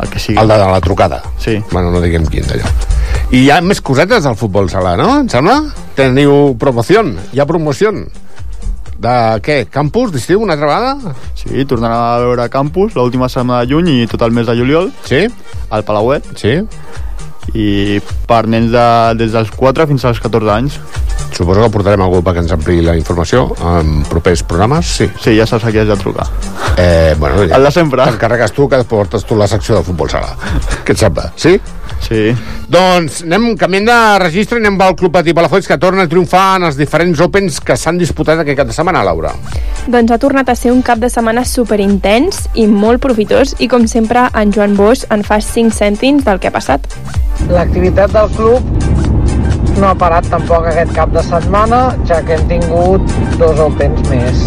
[0.00, 0.38] El que sigui.
[0.40, 1.22] El de la trucada.
[1.40, 1.56] Sí.
[1.72, 2.68] Bueno, no diguem quin d'allò.
[3.30, 5.08] I hi ha més cosetes del futbol sala, no?
[5.22, 5.60] Em sembla?
[6.00, 7.02] Teniu promoció.
[7.36, 7.90] Hi ha promoció.
[9.04, 9.56] De què?
[9.68, 11.12] Campus d'estiu una altra vegada?
[11.36, 14.88] Sí, tornarà a veure campus l'última setmana de juny i tot el mes de juliol.
[15.04, 15.26] Sí.
[15.68, 16.24] Al Palauet.
[16.40, 16.54] Sí.
[17.52, 18.86] I per nens de,
[19.20, 20.80] des dels 4 fins als 14 anys.
[21.40, 25.06] Suposo que portarem algú perquè ens ampliï la informació en propers programes, sí.
[25.24, 26.26] Sí, ja saps a qui has de trucar.
[26.76, 28.04] Eh, bueno, ja El de sempre.
[28.04, 30.34] T'encarregues tu que portes tu la secció de futbol sala.
[30.84, 31.30] Què et sembla?
[31.40, 31.54] Sí?
[32.04, 32.20] Sí.
[32.68, 36.44] Doncs anem canviant de registre i anem al Club Patí Palafolls que torna a triomfar
[36.58, 39.32] en els diferents Opens que s'han disputat aquest cap de setmana, Laura.
[39.88, 43.88] Doncs ha tornat a ser un cap de setmana superintens i molt profitós i com
[43.88, 46.84] sempre en Joan Bosch en fa 5 cèntims del que ha passat.
[47.48, 48.99] L'activitat del club
[49.80, 54.42] no ha parat tampoc aquest cap de setmana, ja que hem tingut dos Opens més.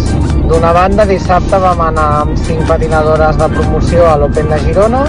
[0.46, 5.02] D'una banda, dissabte vam anar amb cinc patinadores de promoció a l'Open de Girona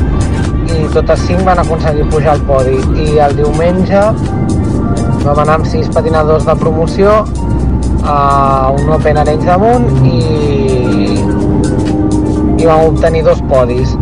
[0.65, 2.79] i totes cinc van aconseguir pujar al podi.
[3.05, 4.01] I el diumenge
[5.27, 7.19] vam anar amb sis patinadors de promoció
[8.05, 8.19] a
[8.73, 10.19] un Open Arenys de Munt i,
[12.57, 13.93] i vam obtenir dos podis.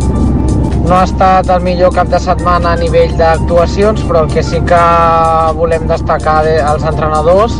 [0.84, 4.60] No ha estat el millor cap de setmana a nivell d'actuacions, però el que sí
[4.68, 4.80] que
[5.56, 7.54] volem destacar de- els entrenadors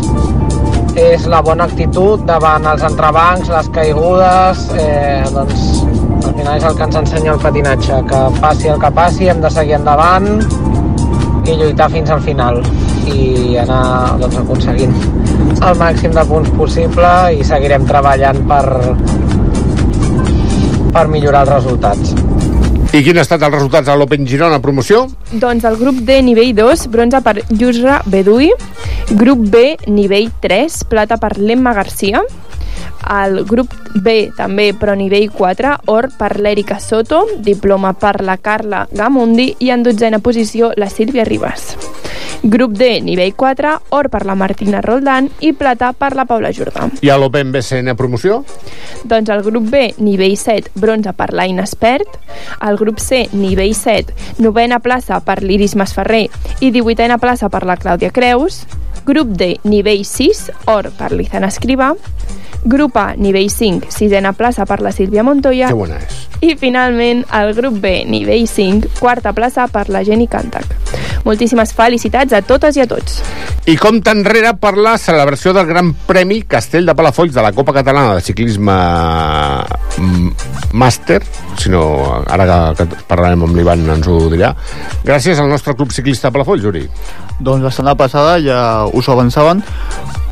[0.95, 5.83] és la bona actitud davant els entrebancs, les caigudes, eh, doncs
[6.27, 9.41] al final és el que ens ensenya el patinatge, que passi el que passi hem
[9.41, 10.29] de seguir endavant
[11.47, 12.63] i lluitar fins al final
[13.07, 14.95] i anar doncs, aconseguint
[15.63, 18.95] el màxim de punts possible i seguirem treballant per,
[20.93, 22.15] per millorar els resultats.
[22.95, 25.01] I quin ha estat els resultats a l'Open Girona promoció?
[25.43, 28.53] Doncs el grup D nivell 2, bronze per Yusra Bedui,
[29.19, 32.23] grup B nivell 3, plata per Lemma Garcia,
[33.17, 38.87] el grup B també, però nivell 4, or per l'Èrica Soto, diploma per la Carla
[38.95, 41.73] Gamundi i en dotzena posició la Sílvia Ribas.
[42.43, 46.89] Grup D, nivell 4, or per la Martina Roldán i plata per la Paula Jordà.
[47.01, 48.43] I a l'Open BCN promoció?
[49.05, 52.19] Doncs el grup B, nivell 7, bronze per l'Aina Espert,
[52.61, 54.13] el grup C, nivell 7,
[54.45, 56.27] novena plaça per l'Iris Masferrer
[56.61, 58.65] i 18a plaça per la Clàudia Creus,
[59.07, 61.95] grup D, nivell 6, or per l'Izan Escrivà,
[62.65, 66.23] grup A, nivell 5, sisena plaça per la Sílvia Montoya Que bona és.
[66.41, 70.65] i finalment el grup B, nivell 5, quarta plaça per la Jenny Cantac.
[71.25, 73.21] Moltíssimes felicitats a totes i a tots.
[73.71, 77.73] I compta enrere per la celebració del Gran Premi Castell de Palafolls de la Copa
[77.73, 78.75] Catalana de Ciclisme
[79.99, 80.33] mm,
[80.77, 81.23] Màster,
[81.61, 81.85] si no,
[82.29, 84.53] ara que, que parlarem amb l'Ivan ens ho dirà,
[85.05, 86.85] gràcies al nostre club ciclista Palafolls, Uri.
[87.41, 88.59] Doncs la setmana passada ja
[88.93, 89.63] us ho avançaven,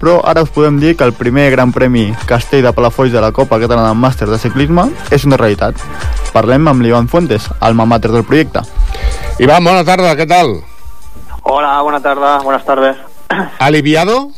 [0.03, 3.33] però ara us podem dir que el primer Gran Premi Castell de Palafolls de la
[3.33, 5.81] Copa Catalana Màster de Ciclisme és una realitat.
[6.35, 8.67] Parlem amb l'Ivan Fuentes, alma mater del projecte.
[9.41, 10.59] Ivan, bona tarda, què tal?
[11.43, 12.97] Hola, buena tarde, buenas tardes.
[13.59, 14.31] ¿Aliviado?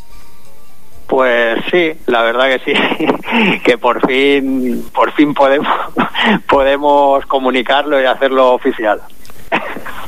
[1.07, 5.69] Pues sí, la verdad que sí, que por fin, por fin podemos,
[6.49, 9.01] podemos comunicarlo y hacerlo oficial.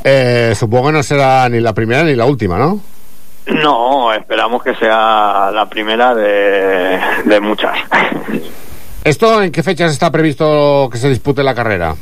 [0.08, 2.80] Eh, supongo que no será ni la primera ni la última, ¿no?
[3.46, 7.76] No, esperamos que sea la primera de, de muchas.
[9.02, 11.96] ¿Esto en qué fechas está previsto que se dispute la carrera?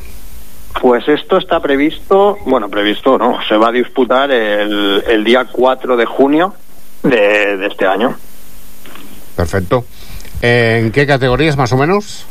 [0.80, 5.96] Pues esto está previsto, bueno, previsto no, se va a disputar el, el día 4
[5.96, 6.54] de junio
[7.02, 8.14] de, de este año.
[9.36, 9.84] Perfecto.
[10.42, 12.26] ¿En qué categorías más o menos?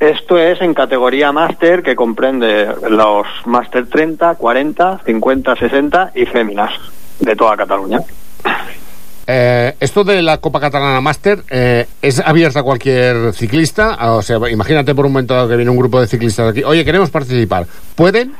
[0.00, 6.70] Esto es en categoría máster que comprende los máster 30, 40, 50, 60 y féminas
[7.18, 8.00] de toda Cataluña.
[9.30, 14.14] Eh, esto de la Copa Catalana Master eh, es abierta a cualquier ciclista.
[14.14, 16.64] O sea, imagínate por un momento que viene un grupo de ciclistas aquí.
[16.64, 17.66] Oye, queremos participar.
[17.94, 18.32] ¿Pueden?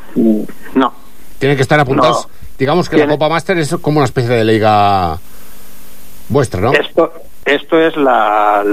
[0.74, 0.94] No.
[1.38, 2.26] Tienen que estar apuntados.
[2.26, 2.34] No.
[2.58, 5.18] Digamos que la Copa Master es como una especie de liga
[6.30, 6.72] vuestra, ¿no?
[6.72, 7.12] Esto,
[7.44, 8.64] esto es la.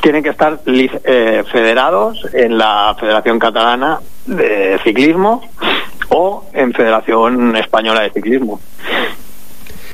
[0.00, 5.48] tienen que estar eh, federados en la Federación Catalana de Ciclismo
[6.08, 8.60] o en Federación Española de Ciclismo.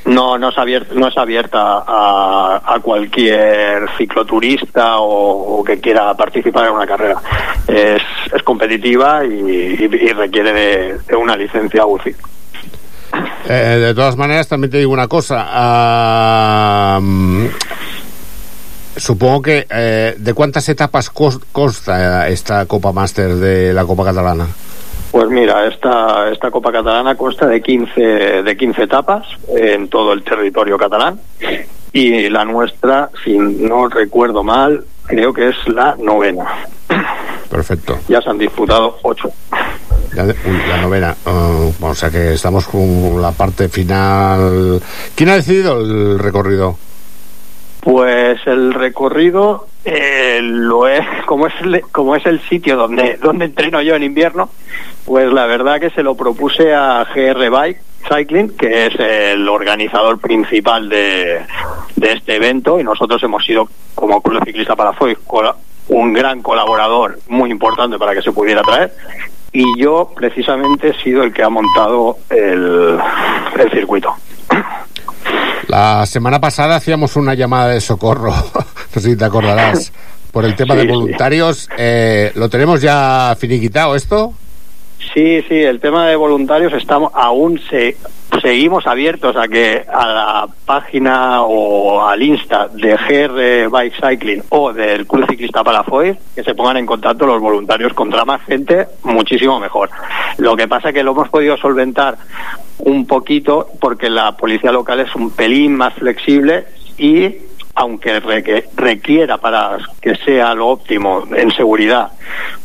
[0.05, 6.67] No, no es abierta, no es abierta a, a cualquier cicloturista o, que quiera participar
[6.67, 7.21] en una carrera.
[7.67, 8.01] Es,
[8.33, 12.15] es competitiva y, requiere de, una licencia UCI.
[13.47, 16.99] Eh, de todas maneras, también te digo una cosa.
[18.97, 24.47] supongo que eh, ¿de cuántas etapas consta esta Copa Master de la Copa Catalana?
[25.13, 28.01] Pues mira, esta, esta Copa Catalana consta de 15,
[28.41, 31.19] de 15 etapas en todo el territorio catalán
[31.91, 36.65] y la nuestra, si no recuerdo mal, creo que es la novena.
[37.47, 37.99] Perfecto.
[38.07, 39.31] Ya se han disputado ocho.
[40.15, 41.15] La, uy, la novena.
[41.27, 44.81] Uh, o sea que estamos con la parte final.
[45.13, 46.75] ¿Quién ha decidido el recorrido?
[47.81, 51.53] Pues el recorrido eh, lo es como es
[51.91, 54.49] como es el sitio donde donde entreno yo en invierno,
[55.05, 60.19] pues la verdad que se lo propuse a GR Bike Cycling, que es el organizador
[60.19, 61.41] principal de,
[61.95, 65.55] de este evento y nosotros hemos sido como Club Ciclista Parafoy cola-
[65.89, 68.93] un gran colaborador muy importante para que se pudiera traer
[69.51, 72.97] y yo precisamente he sido el que ha montado el,
[73.59, 74.13] el circuito.
[75.67, 78.31] La semana pasada hacíamos una llamada de socorro,
[78.95, 79.91] no sé si te acordarás,
[80.31, 80.91] por el tema Sí, de sí.
[80.91, 81.69] voluntarios.
[81.77, 84.33] Eh, ¿Lo tenemos ya finiquitado esto?
[85.13, 87.97] Sí, sí, el tema de voluntarios estamos aún se,
[88.41, 94.73] seguimos abiertos a que a la página o al Insta de GR Bike Cycling o
[94.73, 99.59] del Club Ciclista Palafoy que se pongan en contacto los voluntarios contra más gente, muchísimo
[99.59, 99.91] mejor.
[100.37, 102.17] Lo que pasa es que lo hemos podido solventar
[102.79, 106.65] un poquito porque la policía local es un pelín más flexible
[106.97, 107.35] y
[107.75, 108.19] aunque
[108.75, 112.11] requiera para que sea lo óptimo en seguridad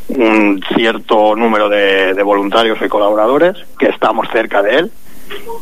[0.09, 4.92] un cierto número de, de voluntarios y colaboradores, que estamos cerca de él,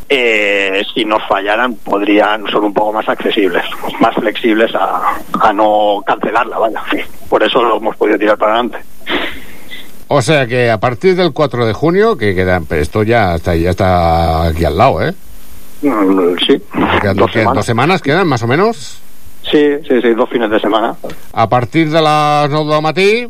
[0.09, 3.65] eh, si nos fallaran podrían ser un poco más accesibles,
[4.01, 6.83] más flexibles a, a no cancelarla, vaya.
[7.29, 8.79] Por eso lo hemos podido tirar para adelante.
[10.09, 13.71] O sea que a partir del 4 de junio, que queda, esto ya está, ya
[13.71, 15.13] está aquí al lado, ¿eh?
[15.83, 16.63] Mm, Sí.
[17.01, 17.55] Quedan, Dos quedan semanas.
[17.55, 19.01] dos semanas, quedan más o menos.
[19.51, 20.95] Sí, sí, sí, dos fines de semana.
[21.33, 23.29] A partir de las 9 del matí,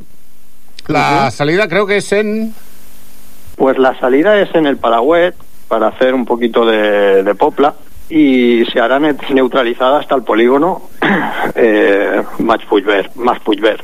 [0.88, 2.54] la salida creo que es en...
[3.56, 5.34] Pues la salida es en el Paraguet
[5.68, 7.74] para hacer un poquito de, de popla
[8.08, 10.82] y se hará ne- neutralizada hasta el polígono
[11.54, 12.22] eh,
[12.68, 13.10] Puigver.
[13.44, 13.82] Puigver.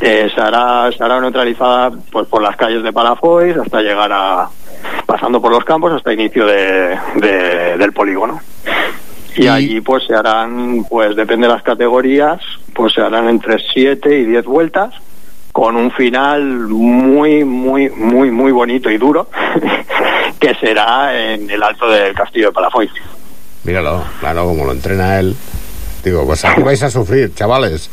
[0.00, 4.48] Eh, se, hará, se hará neutralizada pues, por las calles de Palafois hasta llegar a
[5.06, 8.40] pasando por los campos hasta inicio de, de- del polígono.
[9.36, 12.40] Y allí pues se harán, pues depende de las categorías,
[12.74, 14.94] pues se harán entre 7 y 10 vueltas
[15.54, 19.28] con un final muy, muy, muy, muy bonito y duro,
[20.40, 22.90] que será en el alto del castillo de Palafoy.
[23.62, 25.36] Míralo, claro, como lo entrena él.
[26.02, 27.88] Digo, pues aquí vais a sufrir, chavales.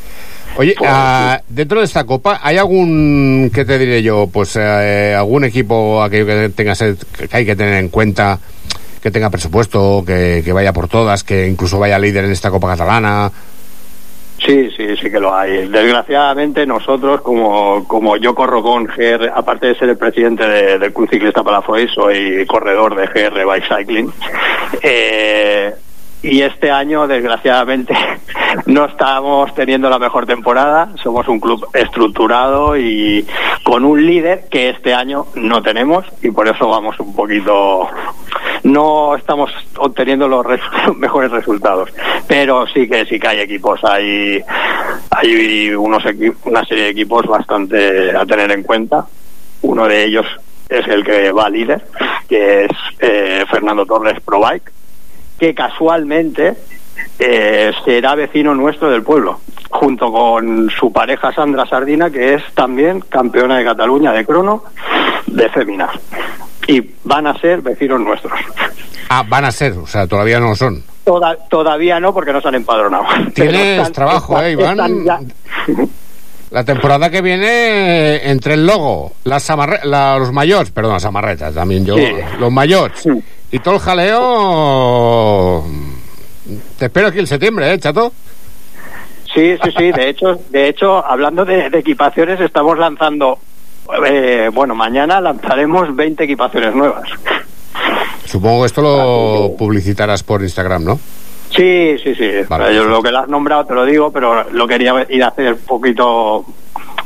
[0.58, 4.26] Oye, ah, dentro de esta copa, ¿hay algún, qué te diré yo?
[4.26, 6.98] Pues eh, algún equipo aquello que tenga que
[7.32, 8.40] hay que tener en cuenta,
[9.04, 12.70] que tenga presupuesto, que, que vaya por todas, que incluso vaya líder en esta copa
[12.70, 13.32] catalana.
[14.46, 15.68] Sí, sí, sí que lo hay.
[15.68, 20.92] Desgraciadamente nosotros, como, como yo corro con GR, aparte de ser el presidente de- del
[20.94, 24.12] Club Ciclista Palafoy, soy corredor de GR Bike Cycling.
[24.82, 25.72] Eh,
[26.24, 27.96] y este año, desgraciadamente,
[28.68, 30.90] no estamos teniendo la mejor temporada.
[31.02, 33.26] Somos un club estructurado y
[33.64, 37.88] con un líder que este año no tenemos y por eso vamos un poquito...
[38.64, 40.62] No estamos obteniendo los res-
[40.98, 41.90] mejores resultados,
[42.28, 44.40] pero sí que sí que hay equipos, hay
[45.10, 46.04] hay unos
[46.46, 49.06] una serie de equipos bastante a tener en cuenta.
[49.64, 50.28] Uno de ellos
[50.70, 51.84] es el que va líder,
[52.30, 54.72] que es eh, Fernando Torres Pro Bike,
[55.42, 56.54] que casualmente
[57.18, 59.40] eh, será vecino nuestro del pueblo,
[59.72, 64.64] junto con su pareja Sandra Sardina, que es también campeona de Cataluña de crono
[65.26, 65.90] de féminas.
[66.68, 68.34] Y van a ser vecinos nuestros.
[69.10, 70.84] Ah, van a ser, o sea, todavía no son.
[71.04, 73.06] Toda- todavía no, porque no se han empadronado.
[73.34, 75.04] Tienes están- trabajo, están- eh, Iván.
[75.04, 75.20] ya-
[76.52, 79.50] La temporada que viene, entre el logo, las
[79.86, 82.10] la- los mayores, perdón, las amarretas también yo, Sí.
[82.40, 83.04] los mayores
[83.52, 85.66] y todo el jaleo.
[86.78, 88.12] Te espero aquí en septiembre, ¿eh, chato?
[89.34, 89.92] Sí, sí, sí.
[89.92, 93.40] De hecho, de hecho, hablando de, de equipaciones, estamos lanzando.
[94.08, 97.04] eh, bueno, mañana lanzaremos 20 equipaciones nuevas.
[98.26, 101.00] Supongo que esto lo publicitarás por Instagram, ¿no?
[101.56, 102.32] Sí, sí, sí.
[102.48, 105.28] Vale, Yo lo que lo has nombrado te lo digo, pero lo quería ir a
[105.28, 106.46] hacer poquito,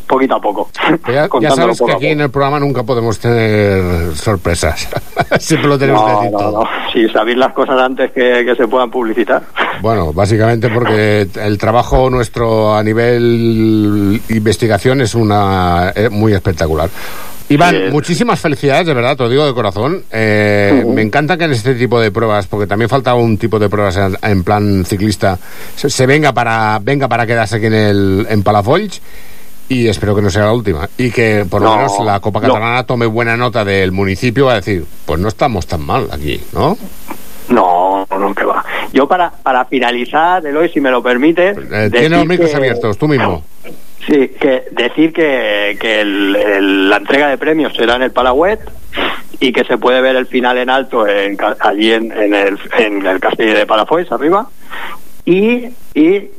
[0.05, 0.69] poquito a poco.
[1.07, 4.87] Ya, ya sabes que poco a aquí en el programa nunca podemos tener sorpresas.
[5.39, 6.63] Siempre lo tenemos que No, decir no, todo.
[6.63, 6.69] no.
[6.93, 9.43] Si sabéis las cosas antes que, que se puedan publicitar.
[9.81, 16.89] Bueno, básicamente porque el trabajo nuestro a nivel investigación es una es muy espectacular.
[17.47, 20.03] Iván, Sí, es- muchísimas felicidades, de verdad, te lo digo de corazón.
[20.11, 23.69] Eh, Me encanta que en este tipo de pruebas, porque también falta un tipo de
[23.69, 25.37] pruebas en, en plan ciclista,
[25.75, 28.99] se, se venga para venga para quedarse aquí en el en Palafolls
[29.69, 32.39] y espero que no sea la última y que por lo No, menos la Copa
[32.39, 32.47] no.
[32.47, 36.77] Catalana tome buena nota del municipio a decir, pues no estamos tan mal aquí, ¿no?
[37.49, 38.65] No, no, que va.
[38.91, 41.49] Yo para, para finalizar, Eloy, si me lo permite...
[41.49, 43.43] Eh, tiene los micros que- abiertos, tú mismo.
[44.07, 48.59] Sí, que decir que, que el- el- la entrega de premios será en el Palauet
[49.39, 53.05] y que se puede ver el final en alto en allí en, en el, en
[53.05, 54.47] el castillo de Palafox, arriba.
[55.25, 55.69] Y,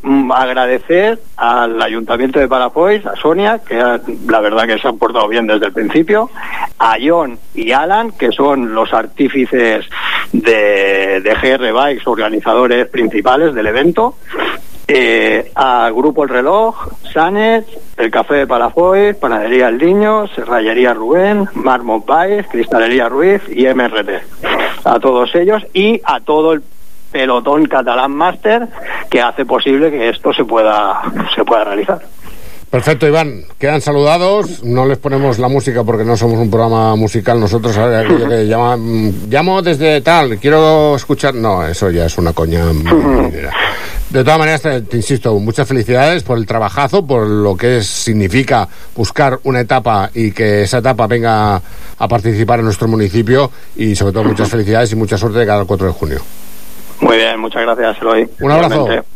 [0.02, 5.26] mm, agradecer al Ayuntamiento de Palafox, a Sonia, que la verdad que se han portado
[5.26, 6.30] bien desde el principio,
[6.78, 9.86] a John y Alan, que son los artífices
[10.32, 14.14] de, GR Bikes, organizadores principales del evento,
[14.86, 17.64] eh, a Grupo El Reloj, Sanes,
[17.96, 24.22] El Café de Palafox, Panadería El Niño, Serrallería Rubén, Marmot Baez, Cristalería Ruiz y MRT.
[24.84, 26.62] A todos ellos y a todo el
[27.16, 28.68] pelotón catalán máster
[29.08, 31.00] que hace posible que esto se pueda,
[31.34, 32.02] se pueda realizar.
[32.68, 33.44] Perfecto, Iván.
[33.58, 34.62] Quedan saludados.
[34.62, 37.40] No les ponemos la música porque no somos un programa musical.
[37.40, 38.76] Nosotros, aquello que llama,
[39.30, 41.34] llamo desde tal, quiero escuchar.
[41.34, 42.64] No, eso ya es una coña.
[44.10, 48.68] De todas maneras, te, te insisto, muchas felicidades por el trabajazo, por lo que significa
[48.94, 51.56] buscar una etapa y que esa etapa venga
[51.98, 55.64] a participar en nuestro municipio y sobre todo muchas felicidades y mucha suerte de cada
[55.64, 56.20] 4 de junio.
[57.00, 58.28] Muy bien, muchas gracias, Eloy.
[58.40, 58.74] Un abrazo.
[58.74, 59.08] Igualmente.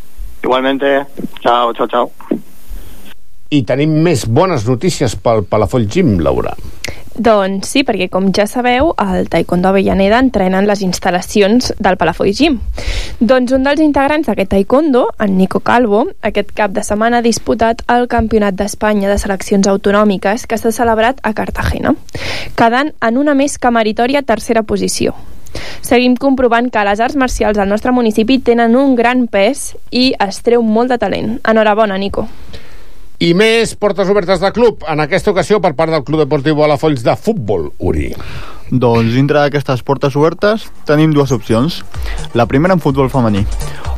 [0.43, 1.07] Igualmente.
[1.41, 2.11] Chao, chao, chao.
[3.51, 6.53] I tenim més bones notícies pel Palafoll Gym, Laura.
[7.18, 12.39] Doncs sí, perquè com ja sabeu, el Taekwondo Avellaneda entrena en les instal·lacions del Palafolls
[12.39, 12.61] Gym.
[13.18, 17.83] Doncs un dels integrants d'aquest Taekwondo, en Nico Calvo, aquest cap de setmana ha disputat
[17.91, 21.97] el Campionat d'Espanya de Seleccions Autonòmiques que s'ha celebrat a Cartagena,
[22.55, 25.18] quedant en una més que meritòria tercera posició.
[25.80, 30.42] Seguim comprovant que les arts marcials del nostre municipi tenen un gran pes i es
[30.46, 31.38] treu molt de talent.
[31.48, 32.28] Enhorabona, Nico.
[33.20, 37.05] I més portes obertes de club, en aquesta ocasió per part del Club Deportiu Palafolls
[37.05, 38.14] de futbol, Uri.
[38.70, 41.80] Doncs dintre d'aquestes portes obertes tenim dues opcions.
[42.38, 43.42] La primera en futbol femení,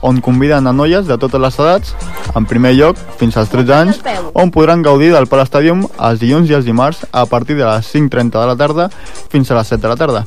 [0.01, 1.95] on conviden a noies de totes les edats,
[2.35, 4.01] en primer lloc fins als 13 anys,
[4.33, 7.93] on podran gaudir del Pala Stadium els dilluns i els dimarts a partir de les
[7.95, 8.89] 5.30 de la tarda
[9.31, 10.25] fins a les 7 de la tarda.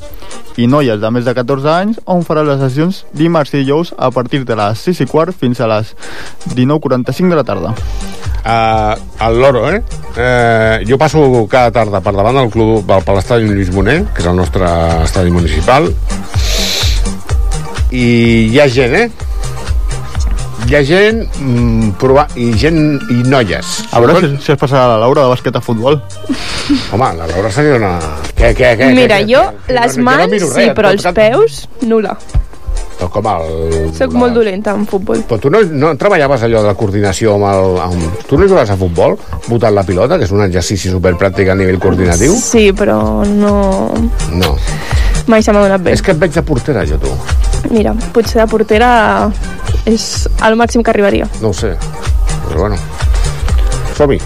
[0.62, 4.12] I noies de més de 14 anys, on farà les sessions dimarts i dijous a
[4.14, 5.96] partir de les 6 i quart fins a les
[6.54, 7.76] 19.45 de la tarda.
[8.46, 8.94] Uh,
[9.26, 9.82] el Loro, eh?
[10.16, 11.20] Uh, jo passo
[11.50, 14.70] cada tarda per davant del club per l'estadi Lluís Moner, que és el nostre
[15.06, 15.90] estadi municipal,
[17.96, 18.06] i
[18.52, 19.10] hi ha gent, eh?
[20.66, 22.80] Hi ha gent mm, provar, i gent
[23.14, 23.74] i noies.
[23.94, 26.00] A veure si, si es passarà la Laura de bàsquet a futbol.
[26.92, 27.94] Home, la Laura seria una...
[28.34, 28.90] Què, què, què?
[28.98, 29.78] Mira, què, jo què?
[29.78, 32.18] les Jo no mans miro sí, res, però els peus, nula.
[32.96, 33.90] Però com el...
[33.96, 35.24] Soc molt dolenta en futbol.
[35.28, 37.80] Però tu no, no treballaves allò de la coordinació amb el...
[37.84, 38.22] Amb...
[38.30, 39.18] Tu no jugaves a futbol
[39.50, 42.38] votant la pilota, que és un exercici superpràctic a nivell coordinatiu?
[42.40, 43.56] Sí, però no...
[44.36, 44.56] No.
[45.28, 45.96] Mai se m'ha donat bé.
[45.98, 47.12] És que et veig de portera, jo, tu.
[47.74, 48.92] Mira, potser de portera
[49.90, 51.28] és el màxim que arribaria.
[51.42, 51.74] No ho sé.
[52.48, 52.80] Però bueno.
[53.98, 54.22] Som-hi.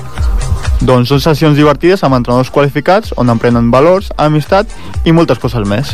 [0.79, 4.71] Doncs són sessions divertides amb entrenadors qualificats on aprenen valors, amistat
[5.03, 5.91] i moltes coses més.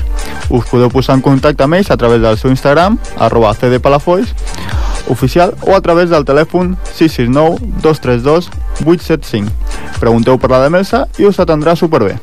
[0.54, 4.36] Us podeu posar en contacte amb ells a través del seu Instagram, arroba cdpalafolls,
[5.10, 8.52] oficial, o a través del telèfon 669 232
[8.86, 9.50] 875.
[10.00, 12.20] Pregunteu per la de Melsa i us atendrà superbé.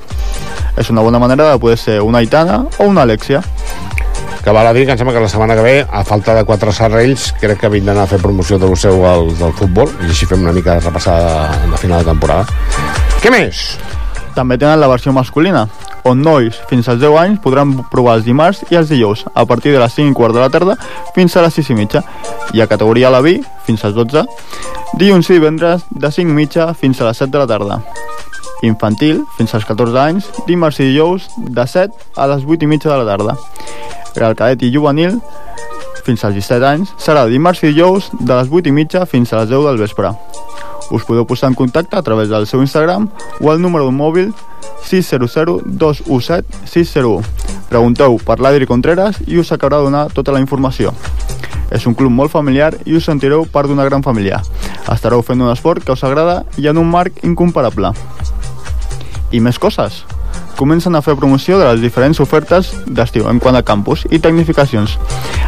[0.79, 3.43] És una bona manera de poder ser una Aitana o una Alexia.
[4.43, 6.43] Que val a dir que em sembla que la setmana que ve, a falta de
[6.43, 10.27] quatre serrells, crec que vindran a fer promoció del seu al, del futbol i així
[10.27, 12.47] fem una mica de repassada de final de temporada.
[13.23, 13.63] Què més?
[14.35, 15.69] També tenen la versió masculina,
[16.03, 19.71] on nois fins als 10 anys podran provar els dimarts i els dijous, a partir
[19.71, 20.75] de les 5 i quart de la tarda
[21.15, 22.03] fins a les 6 i mitja,
[22.53, 23.37] i a categoria la B,
[23.67, 24.27] fins als 12,
[24.99, 27.79] dilluns i divendres de 5 i mitja fins a les 7 de la tarda.
[28.67, 32.91] Infantil, fins als 14 anys, dimarts i dijous de 7 a les 8 i mitja
[32.91, 33.39] de la tarda.
[34.17, 35.19] Real cadet i juvenil,
[36.05, 39.43] fins als 17 anys, serà dimarts i dijous de les 8 i mitja fins a
[39.43, 40.13] les 10 del vespre.
[40.93, 43.09] Us podeu posar en contacte a través del seu Instagram
[43.41, 44.33] o al número d'un mòbil
[44.85, 47.23] 600 217 601.
[47.71, 50.93] Pregunteu per l'Adri Contreras i us acabarà de donar tota la informació.
[51.73, 54.43] És un club molt familiar i us sentireu part d'una gran família.
[54.93, 57.95] Estareu fent un esport que us agrada i en un marc incomparable.
[59.33, 60.03] I més coses.
[60.57, 64.99] Comencen a fer promoció de les diferents ofertes d'estiu en quant a campus i tecnificacions.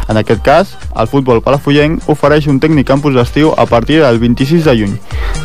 [0.09, 4.65] En aquest cas, el futbol palafollenc ofereix un tècnic campus d'estiu a partir del 26
[4.65, 4.95] de juny,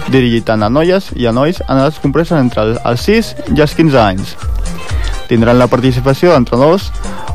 [0.08, 3.76] dirigit tant a noies i a nois en edats compreses entre els 6 i els
[3.78, 4.36] 15 anys.
[5.31, 6.89] Tindran la participació d'entrenadors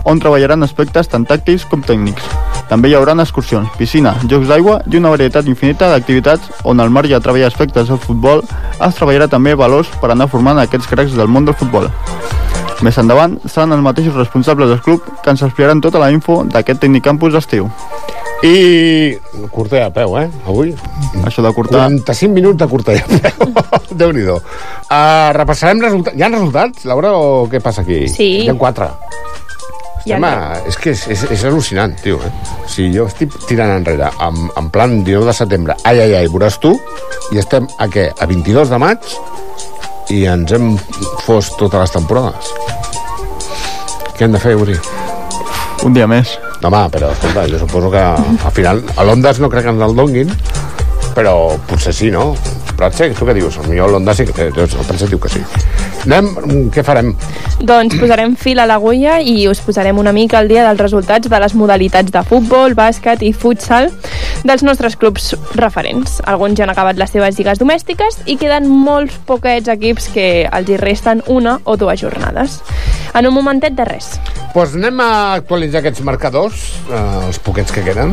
[0.03, 2.25] on treballaran aspectes tant tàctics com tècnics.
[2.67, 7.13] També hi haurà excursions, piscina, jocs d'aigua i una varietat infinita d'activitats on al marge
[7.13, 11.31] de treballar aspectes del futbol es treballarà també valors per anar formant aquests cracs del
[11.31, 11.87] món del futbol.
[12.83, 16.83] Més endavant seran els mateixos responsables del club que ens explicaran tota la info d'aquest
[16.83, 17.71] Tecnicampus d'estiu.
[18.45, 19.17] I
[19.49, 20.73] curta a peu, eh, avui.
[21.25, 21.87] Això de curtar...
[21.87, 23.53] 45 minuts de curta a peu.
[24.01, 24.35] Déu-n'hi-do.
[24.85, 26.17] Uh, repassarem resultats.
[26.17, 28.03] Hi ha resultats, Laura, o què passa aquí?
[28.11, 28.29] Sí.
[28.43, 28.91] Hi ha quatre.
[30.05, 30.33] Ja Estem a...
[30.69, 32.19] És que és, és, és al·lucinant, tio.
[32.21, 32.33] Eh?
[32.61, 35.77] O sigui, jo estic tirant enrere, en, en plan 19 de setembre.
[35.81, 36.75] Ai, ai, ai, veuràs tu.
[37.33, 38.11] I estem a què?
[38.13, 39.15] A 22 de maig
[40.13, 40.75] i ens hem
[41.25, 42.51] fos totes les temporades.
[44.13, 44.77] Què hem de fer, Uri?
[45.85, 46.37] Un dia més.
[46.65, 49.93] Home, però escolta, jo suposo que al final a l'Ondas no crec que ens el
[49.97, 50.31] donguin,
[51.13, 51.35] però
[51.69, 52.31] potser sí, no?
[52.75, 53.59] Pratxe, tu què dius?
[53.61, 54.49] Potser l'Ondas sí que...
[54.49, 54.55] El
[54.89, 55.43] Pratxe diu que sí.
[56.05, 57.13] Anem, què farem?
[57.65, 61.39] Doncs posarem fil a l'agulla i us posarem una mica al dia dels resultats de
[61.41, 63.89] les modalitats de futbol, bàsquet i futsal
[64.45, 66.19] dels nostres clubs referents.
[66.25, 70.69] Alguns ja han acabat les seves lligues domèstiques i queden molts poquets equips que els
[70.69, 72.59] hi resten una o dues jornades.
[73.15, 74.17] En un momentet de res.
[74.19, 76.59] Doncs pues anem a actualitzar aquests marcadors,
[76.91, 78.11] eh, els poquets que queden.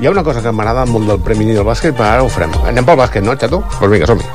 [0.00, 2.50] Hi ha una cosa que m'agrada molt del Premi del bàsquet, però ara ho farem.
[2.66, 3.62] Anem pel bàsquet, no, xato?
[3.62, 4.26] Doncs pues vinga, som-hi.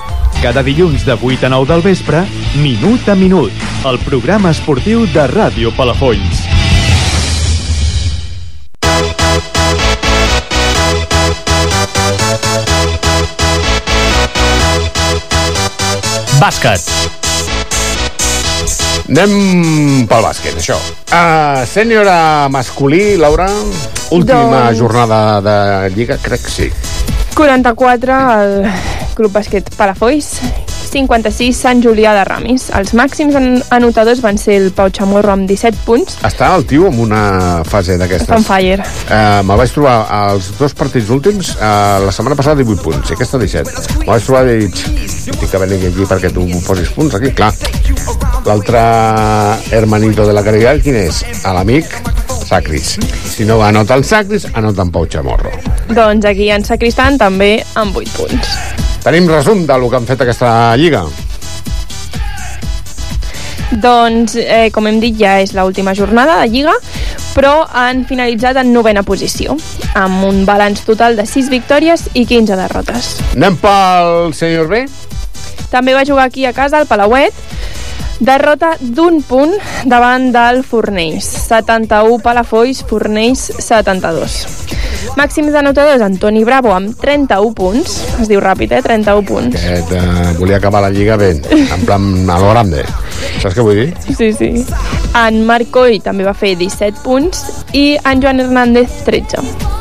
[0.42, 2.24] Cada dilluns de 8 a 9 del vespre,
[2.56, 3.52] Minut a Minut,
[3.86, 6.46] el programa esportiu de Ràdio Palafolls.
[16.40, 17.27] Bàsquet.
[19.08, 20.76] Anem pel bàsquet, això.
[21.08, 22.10] Uh, sènior
[22.52, 23.48] masculí, Laura,
[24.12, 25.56] última Doncs- jornada de
[25.96, 26.68] Lliga, crec que sí.
[27.38, 28.66] 44 al
[29.16, 30.34] Club Bàsquet Palafolls,
[30.92, 32.70] 56 Sant Julià de Ramis.
[32.78, 36.88] Els màxims an- anotadors van ser el Pau Chamorro amb 17 punts, Està el tio
[36.88, 38.30] en una fase d'aquestes.
[38.36, 38.84] on fire.
[39.10, 43.14] Uh, me'l vaig trobar als dos partits últims, uh, la setmana passada 18 punts, i
[43.14, 43.72] aquesta 17.
[44.00, 44.76] Me'l vaig trobar i dic,
[45.06, 47.54] estic que venir aquí perquè tu posis punts aquí, clar.
[48.48, 48.80] L'altre
[49.72, 51.24] hermanito de la caridad, quin és?
[51.44, 51.86] L'amic
[52.48, 52.98] Sacris.
[53.28, 55.52] Si no anota el Sacris, anota en Pau Chamorro.
[55.90, 58.87] Doncs aquí en Sacristan també amb 8 punts.
[59.08, 61.06] Tenim resum de lo que han fet aquesta lliga.
[63.80, 66.74] Doncs, eh, com hem dit, ja és l'última jornada de Lliga,
[67.32, 69.56] però han finalitzat en novena posició,
[69.96, 73.14] amb un balanç total de 6 victòries i 15 derrotes.
[73.38, 74.84] Anem pel senyor B?
[75.72, 77.32] També va jugar aquí a casa, al Palauet,
[78.20, 79.56] derrota d'un punt
[79.86, 81.32] davant del Fornells.
[81.48, 84.67] 71 Palafolls, Fornells 72.
[85.16, 87.98] Màxims anotadors, Antoni Bravo amb 31 punts.
[88.22, 88.82] Es diu ràpid, eh?
[88.84, 89.56] 31 punts.
[89.56, 92.84] Aquest, eh, volia acabar la lliga ben, en plan a lo grande.
[93.42, 93.90] Saps què vull dir?
[94.18, 94.52] Sí, sí.
[95.18, 99.77] En Marc Coll també va fer 17 punts i en Joan Hernández 13.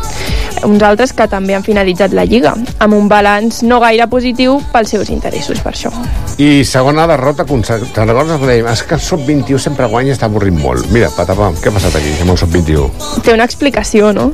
[0.64, 4.94] Uns altres que també han finalitzat la Lliga, amb un balanç no gaire positiu pels
[4.94, 5.92] seus interessos, per això.
[6.40, 7.44] I segona derrota.
[7.46, 10.88] Te'n recordes que dèiem, és que el sub-21 sempre guanya i està avorrint molt.
[10.94, 13.22] Mira, patapam, què ha passat aquí amb el sub-21?
[13.24, 14.30] Té una explicació, no?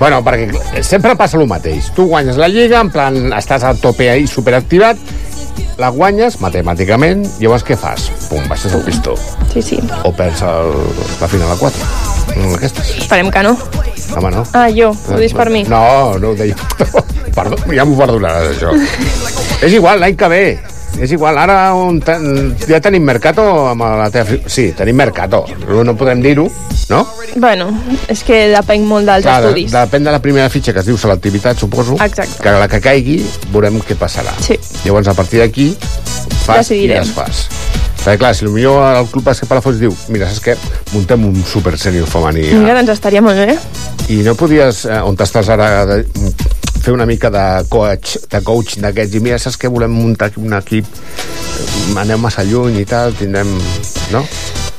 [0.00, 1.92] Bueno, perquè sempre passa el mateix.
[1.96, 5.00] Tu guanyes la lliga, en plan, estàs al tope ahí, superactivat,
[5.78, 8.08] la guanyes matemàticament, llavors què fas?
[8.28, 9.14] Pum, baixes el pistó.
[9.52, 9.80] Sí, sí.
[10.04, 10.72] O perds el,
[11.20, 12.07] la final a 4.
[12.36, 12.94] Mm, aquestes.
[13.02, 13.56] Esperem que no.
[14.16, 14.42] Home, no.
[14.56, 15.64] Ah, jo, ho dius per mi.
[15.68, 16.56] No, no ho deia.
[17.38, 18.72] Perdó, ja m'ho perdonaràs, això.
[19.62, 20.42] és igual, l'any que ve.
[20.98, 24.38] És igual, ara un ten, ja tenim Mercato amb la teva...
[24.50, 25.44] Sí, tenim Mercato.
[25.68, 26.48] No, no podem dir-ho,
[26.90, 27.02] no?
[27.36, 27.68] Bueno,
[28.10, 29.70] és que depèn molt dels Clar, estudis.
[29.76, 31.94] depèn de la primera fitxa que es diu selectivitat, suposo.
[32.02, 32.40] Exacte.
[32.42, 33.20] Que la que caigui,
[33.52, 34.32] veurem què passarà.
[34.42, 34.58] Sí.
[34.88, 35.68] Llavors, a partir d'aquí,
[36.42, 37.04] fas i Decidirem.
[37.04, 37.44] desfas.
[37.98, 38.70] Perquè, clar, si potser
[39.00, 40.54] el club bàsquet Palafolls diu mira, saps què?
[40.94, 42.46] Muntem un super sènior femení.
[42.54, 43.58] Mira, doncs estaria molt bé.
[44.14, 45.98] I no podies, eh, on estàs ara, de,
[46.80, 50.54] fer una mica de coach de coach d'aquests i mira, saps que volem muntar un
[50.56, 53.50] equip eh, anem massa lluny i tal, tindrem...
[54.14, 54.24] No?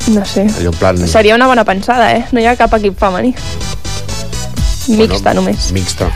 [0.10, 0.48] No sé.
[0.58, 0.98] Allò plan...
[1.08, 2.24] Seria una bona pensada, eh?
[2.32, 3.36] No hi ha cap equip femení.
[4.90, 5.70] Mixta, bueno, només.
[5.76, 6.10] Mixta.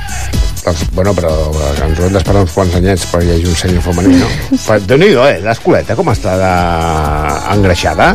[0.63, 1.29] Doncs, bueno, però
[1.83, 4.29] ens ho hem d'esperar uns quants anyets perquè hi hagi un senyor femení, no?
[4.53, 5.41] Però Déu-n'hi-do, eh?
[5.43, 6.51] L'escoleta com està de...
[7.51, 8.13] engreixada?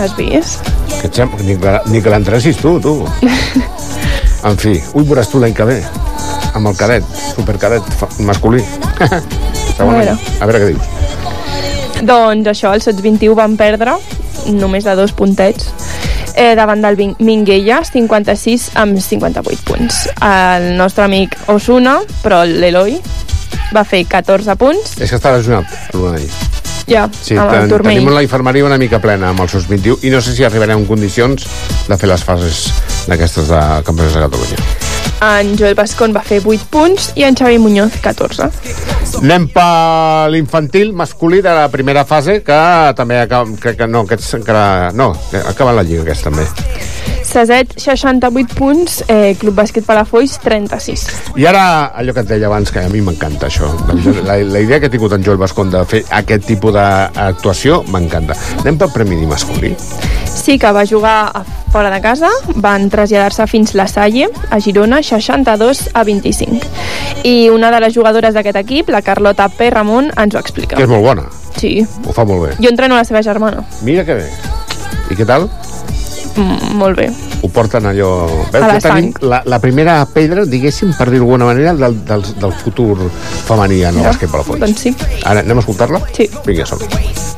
[0.00, 0.64] Has vist?
[1.00, 2.96] Que et sembla, ni, que- ni que l'entressis tu, tu.
[4.44, 5.78] En fi, ui, veuràs tu l'any que ve,
[6.52, 7.86] amb el cadet, supercadet
[8.28, 8.58] masculí.
[9.76, 10.16] Segona, veure.
[10.40, 12.02] a veure què dius.
[12.04, 13.94] Doncs això, els Sots 21 van perdre
[14.52, 15.70] només de dos puntets
[16.34, 20.08] eh, davant del Minguella, 56 amb 58 punts.
[20.20, 22.98] El nostre amic Osuna, però l'Eloi,
[23.74, 26.26] va fer 14 punts, És que està lesionat, l'Unai.
[26.86, 27.96] ja, Sí, amb el ten, turmell.
[27.96, 30.78] tenim la infermeria una mica plena amb els seus 21 i no sé si arribarem
[30.78, 31.46] en condicions
[31.88, 32.66] de fer les fases
[33.08, 34.93] d'aquestes de campionats de Catalunya.
[35.24, 38.50] En Joel Bascón va fer 8 punts i en Xavi Muñoz 14.
[39.22, 42.58] Anem per l'infantil masculí de la primera fase, que
[42.98, 44.90] també acaba, crec que no, aquests encara...
[44.92, 45.14] No,
[45.46, 46.44] acaba la lliga aquest també.
[47.34, 51.08] Saset, 68 punts, eh, Club Bàsquet Palafolls, 36.
[51.34, 53.72] I ara, allò que et deia abans, que a mi m'encanta això.
[54.22, 58.36] La, la idea que ha tingut en Joel Bascon de fer aquest tipus d'actuació m'encanta.
[58.62, 59.72] Anem pel Premi Masculí.
[60.30, 61.42] Sí que va jugar a
[61.74, 66.62] fora de casa, van traslladar-se fins la Salle, a Girona, 62 a 25.
[67.26, 69.72] I una de les jugadores d'aquest equip, la Carlota P.
[69.74, 70.78] Ramon, ens ho explica.
[70.78, 71.26] Que és molt bona.
[71.58, 71.80] Sí.
[72.06, 72.56] Ho fa molt bé.
[72.62, 73.66] Jo entreno la seva germana.
[73.82, 74.30] Mira que bé.
[75.10, 75.50] I què tal?
[76.36, 77.08] Molt bé.
[77.42, 78.26] Ho porten allò...
[78.52, 82.24] A la ja tenim la, la primera pedra, diguéssim, per dir-ho d'alguna manera, del, del,
[82.40, 82.96] del futur
[83.46, 84.60] femení en el Ja, bàsquet per fons.
[84.64, 84.94] doncs sí.
[85.22, 86.00] Ara, anem a escoltar-la?
[86.16, 86.28] Sí.
[86.46, 86.88] Vinga, som -hi.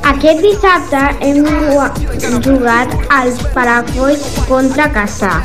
[0.07, 5.41] Aquest dissabte hem ju- jugat als Palafolls contra Caçà,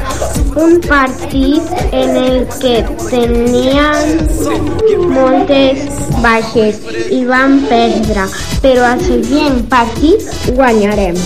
[0.56, 4.28] un partit en el que tenien
[5.12, 5.78] moltes
[6.22, 6.78] baixes
[7.10, 8.26] i van perdre,
[8.62, 10.20] però al següent partit
[10.54, 11.16] guanyarem.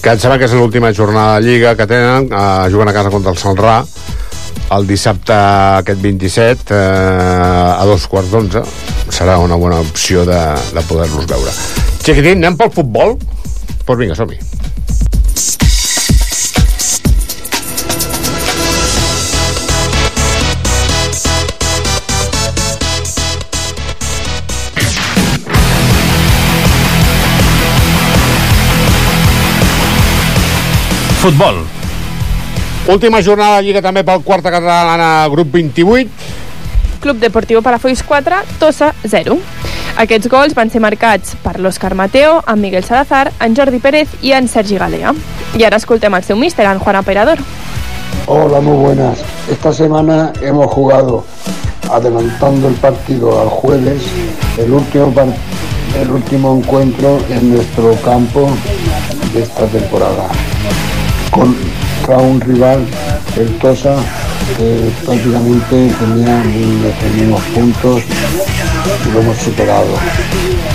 [0.00, 3.12] Que em sembla que és l'última jornada de Lliga que tenen, eh, juguen a casa
[3.12, 3.82] contra el Salrà,
[4.76, 8.62] el dissabte aquest 27 eh, a dos quarts d'onze
[9.10, 10.38] serà una bona opció de,
[10.74, 11.54] de poder-los veure
[12.04, 13.16] Chiquitín, anem pel futbol?
[13.18, 14.59] Doncs pues vinga, som-hi
[31.20, 31.66] Futbol.
[32.88, 36.08] Última jornada de Lliga també pel quarta catalana, grup 28
[37.00, 39.36] Club Deportiu Palafolls 4, Tossa 0.
[40.00, 44.32] Aquests gols van ser marcats per l'Òscar Mateo, en Miguel Salazar, en Jordi Pérez i
[44.32, 45.12] en Sergi Galea.
[45.60, 47.44] I ara escoltem el seu míster, en Juan Aperador.
[48.26, 49.20] Hola, muy buenas.
[49.50, 51.24] Esta semana hemos jugado,
[51.90, 54.02] adelantando el partido al jueves,
[54.56, 55.12] el último,
[56.00, 58.48] el último encuentro en nuestro campo
[59.32, 60.28] de esta temporada,
[61.30, 62.84] contra un rival,
[63.36, 63.96] el Tosa,
[64.56, 68.02] que prácticamente tenía los puntos
[69.06, 69.94] y lo hemos superado.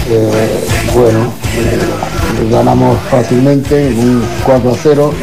[0.09, 5.13] Eh, bueno, eh, ganamos fácilmente, un 4 a 0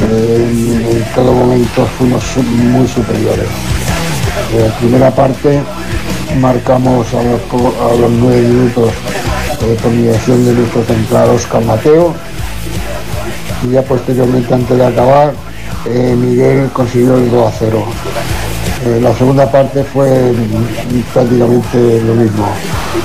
[0.00, 3.48] eh, en todo momento fuimos muy superiores.
[4.54, 5.60] En la primera parte
[6.40, 8.92] marcamos a los, a los nueve minutos
[9.82, 12.14] por mediación de nuestro central Oscar Mateo
[13.62, 15.34] y ya posteriormente antes de acabar
[15.86, 17.84] eh, Miguel consiguió el 2 a 0.
[18.84, 20.32] Eh, la segunda parte fue
[21.12, 22.46] prácticamente lo mismo,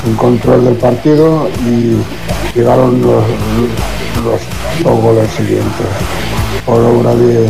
[0.06, 1.98] un control del partido y
[2.56, 3.24] llegaron los,
[4.24, 4.42] los
[4.84, 5.88] dos goles siguientes.
[6.66, 7.50] Por obra de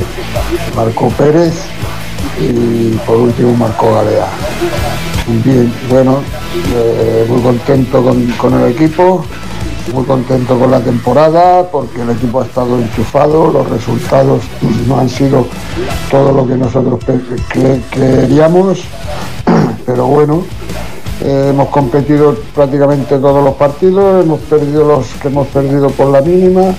[0.76, 1.54] Marco Pérez
[2.40, 4.28] y por último Marco Galea.
[5.44, 6.20] Bien, bueno,
[6.76, 9.26] eh, muy contento con, con el equipo,
[9.92, 14.42] muy contento con la temporada porque el equipo ha estado enchufado, los resultados
[14.88, 15.46] no han sido
[16.10, 17.00] todo lo que nosotros
[17.92, 18.84] queríamos,
[19.86, 20.44] pero bueno,
[21.22, 26.22] eh, hemos competido prácticamente todos los partidos, hemos perdido los que hemos perdido por la
[26.22, 26.74] mínima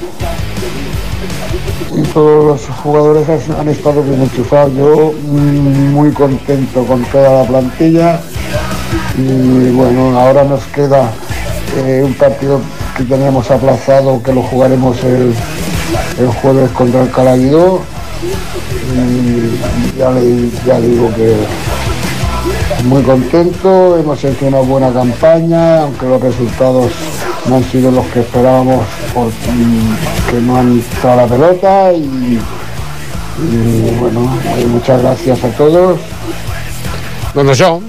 [1.96, 4.74] y todos los jugadores han, han estado bien enchufados.
[4.74, 8.20] Yo mm, muy contento con toda la plantilla
[9.16, 11.12] y bueno, ahora nos queda
[11.76, 12.60] eh, un partido
[12.96, 15.34] que teníamos aplazado que lo jugaremos el,
[16.18, 17.80] el jueves contra el Calaguidó
[18.94, 21.34] y ya, le- ya digo que
[22.84, 26.92] muy contento, hemos hecho una buena campaña, aunque los resultados
[27.48, 28.84] no han sido los que esperábamos
[29.14, 31.92] porque no han entrado la pelota.
[31.92, 32.38] Y,
[33.50, 34.30] y bueno,
[34.68, 35.98] muchas gracias a todos.
[37.34, 37.80] Doncs això,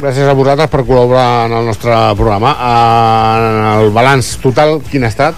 [0.00, 2.54] gràcies a vosaltres per col·laborar en el nostre programa.
[3.38, 5.34] En el balanç total, quin ha estat?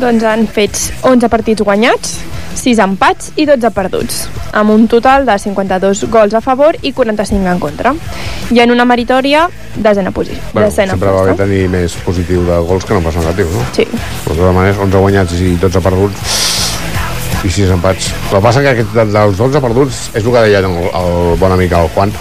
[0.00, 0.74] Doncs han fet
[1.06, 2.16] 11 partits guanyats,
[2.58, 4.24] 6 empats i 12 perduts,
[4.56, 7.92] amb un total de 52 gols a favor i 45 en contra.
[8.50, 9.46] I en una meritòria,
[9.76, 10.42] desena posició.
[10.52, 11.32] Bueno, desena sempre va posta.
[11.32, 13.62] bé tenir més positiu de gols que no pas negatiu, no?
[13.76, 13.86] Sí.
[13.86, 16.40] Però de totes maneres, 11 guanyats i 12 perduts
[17.44, 18.10] i 6 empats.
[18.10, 21.34] El que passa que aquest, de- dels 12 perduts és el que deia el, el
[21.38, 22.12] bon amic el Juan.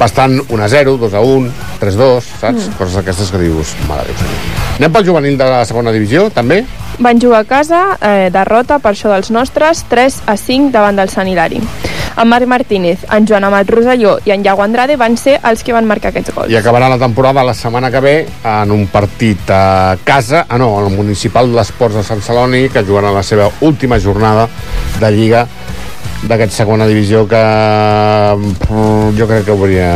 [0.00, 2.68] Bastant 1 a 0, 2 a 1, 3 a 2, saps?
[2.70, 2.76] Mm.
[2.78, 4.60] Coses aquestes que dius, mare de Déu senyor.
[4.78, 6.62] Anem pel juvenil de la segona divisió, també?
[7.04, 11.12] Van jugar a casa, eh, derrota per això dels nostres, 3 a 5 davant del
[11.12, 11.60] Sant Hilari.
[12.16, 15.72] En Marc Martínez, en Joan Amat Roselló i en Iago Andrade van ser els que
[15.72, 16.50] van marcar aquests gols.
[16.50, 20.78] I acabarà la temporada la setmana que ve en un partit a casa, ah no,
[20.78, 24.48] al municipal de l'Esports de Sant Celoni, que jugarà la seva última jornada
[24.98, 25.46] de Lliga
[26.28, 29.90] d'aquesta segona divisió que mm, jo crec que hauria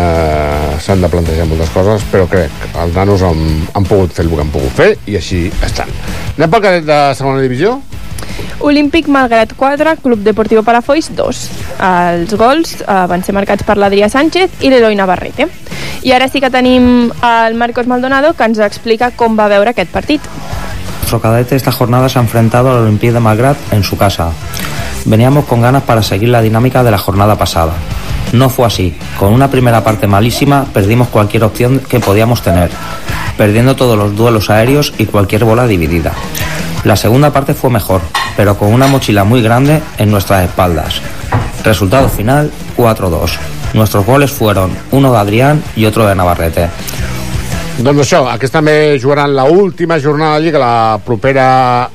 [0.81, 3.43] s'han de plantejar moltes coses però crec que els nanos han,
[3.75, 5.91] han pogut fer el que han pogut fer i així estan
[6.39, 7.77] anem pel cadet de segona divisió?
[8.65, 11.41] Olímpic Malgrat 4, Club Deportivo Palafolls 2.
[11.85, 15.49] Els gols eh, van ser marcats per l'Adrià Sánchez i l'Eloi Navarrete.
[16.07, 19.93] I ara sí que tenim el Marcos Maldonado que ens explica com va veure aquest
[19.93, 20.25] partit.
[21.01, 24.33] Nuestro cadete esta jornada se ha enfrentado al Olympique de Malgrat en su casa.
[25.05, 27.73] Veníamos con ganas para seguir la dinámica de la jornada pasada.
[28.33, 28.97] No fue así.
[29.19, 32.71] Con una primera parte malísima perdimos cualquier opción que podíamos tener,
[33.37, 36.13] perdiendo todos los duelos aéreos y cualquier bola dividida.
[36.85, 38.01] La segunda parte fue mejor,
[38.37, 41.01] pero con una mochila muy grande en nuestras espaldas.
[41.65, 43.39] Resultado final 4-2.
[43.75, 46.69] Nuestros goles fueron uno de Adrián y otro de Navarrete.
[47.75, 51.91] Doncs això, aquests també jugaran la última jornada de la propera...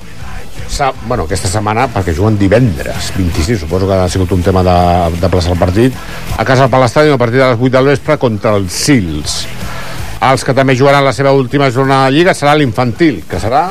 [1.08, 4.76] Bueno, aquesta setmana, perquè juguen divendres, 26, suposo que ha sigut un tema de,
[5.20, 5.96] de plaçar el partit,
[6.38, 9.42] a casa del Palestadi, a partir de les 8 del vespre, contra els Sils.
[10.30, 13.66] Els que també jugaran la seva última jornada de Lliga serà l'infantil, que serà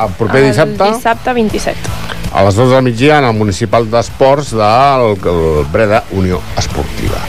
[0.00, 1.94] el proper dissabte, El dissabte 27.
[2.32, 7.20] a les 2 del migdia, en el municipal d'esports del el Breda Unió Esportiva.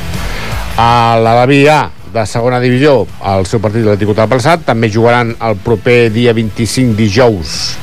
[0.80, 1.84] A l'Alaví A,
[2.14, 6.96] de segona divisió, el seu partit l'Atlètic Hotel Palçat, també jugaran el proper dia 25
[6.96, 7.81] dijous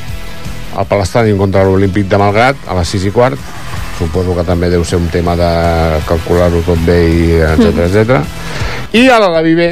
[0.79, 3.39] al Palestadi contra l'Olímpic de Malgrat a les 6 i quart
[3.99, 5.51] suposo que també deu ser un tema de
[6.07, 7.87] calcular-ho tot bé i etc Mm.
[7.89, 8.21] etc.
[8.95, 9.71] i a l'Alaví B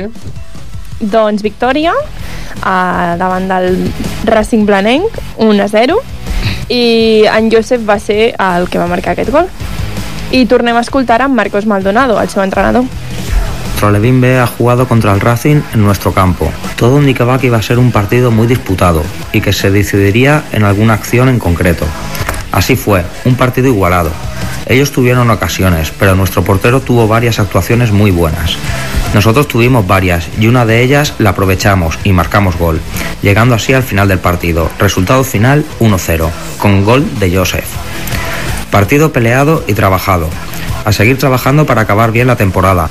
[1.00, 1.92] Doncs victòria
[2.56, 3.90] eh, davant del
[4.24, 5.98] Racing Blanenc, 1 a 0,
[6.72, 9.48] i en Josep va ser el que va marcar aquest gol.
[10.32, 12.84] I tornem a escoltar amb Marcos Maldonado, el seu entrenador.
[13.76, 16.50] Nuestro Levin B ha jugado contra el Racing en nuestro campo.
[16.76, 19.02] Todo indicaba que iba a ser un partido muy disputado
[19.34, 21.84] y que se decidiría en alguna acción en concreto.
[22.52, 24.12] Así fue, un partido igualado.
[24.64, 28.56] Ellos tuvieron ocasiones, pero nuestro portero tuvo varias actuaciones muy buenas.
[29.12, 32.80] Nosotros tuvimos varias y una de ellas la aprovechamos y marcamos gol,
[33.20, 34.70] llegando así al final del partido.
[34.78, 37.68] Resultado final 1-0, con gol de Joseph.
[38.70, 40.30] Partido peleado y trabajado.
[40.86, 42.88] A seguir trabajando para acabar bien la temporada.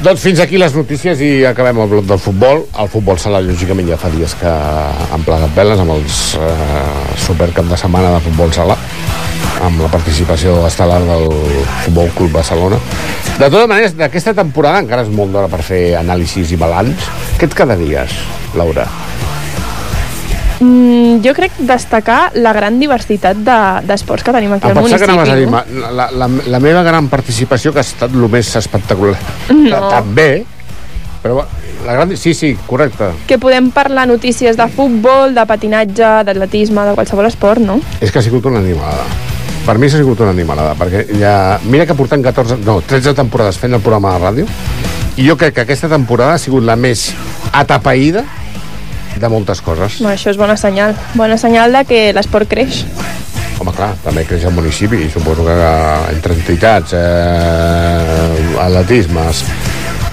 [0.00, 2.62] Doncs fins aquí les notícies i acabem el bloc del futbol.
[2.80, 7.68] El futbol sala, lògicament, ja fa dies que han plegat veles amb els eh, supercap
[7.68, 8.78] de setmana de futbol sala
[9.60, 11.28] amb la participació estel·lar del
[11.84, 12.80] Futbol Club Barcelona.
[13.36, 17.12] De totes maneres, d'aquesta temporada encara és molt d'hora per fer anàlisis i balanç.
[17.36, 18.16] Què et quedaries,
[18.56, 18.88] Laura?
[20.60, 24.82] Mm, jo crec destacar la gran diversitat de- d'esports que tenim aquí Em al pensava
[24.82, 25.06] municipi.
[25.06, 25.90] que anaves a dir no?
[25.96, 29.16] la, la, la meva gran participació que ha estat el més espectacular.
[29.54, 29.88] No.
[29.88, 30.44] També,
[31.22, 31.46] però
[31.86, 32.14] la gran...
[32.16, 33.08] Sí, sí, correcte.
[33.26, 37.80] Que podem parlar notícies de futbol, de patinatge, d'atletisme, de qualsevol esport, no?
[38.00, 39.04] És que ha sigut una animalada.
[39.64, 41.58] Per mi ha sigut una animalada, perquè ja...
[41.64, 42.58] Mira que portem 14...
[42.66, 44.46] No, 13 temporades fent el programa de ràdio,
[45.16, 47.10] i jo crec que aquesta temporada ha sigut la més
[47.52, 48.24] atapeïda
[49.20, 49.98] de moltes coses.
[50.00, 50.96] Bueno, això és bona senyal.
[51.14, 52.84] Bona senyal de que l'esport creix.
[53.60, 59.42] Home, clar, també creix el municipi, i suposo que eh, entre entitats, eh, atletismes,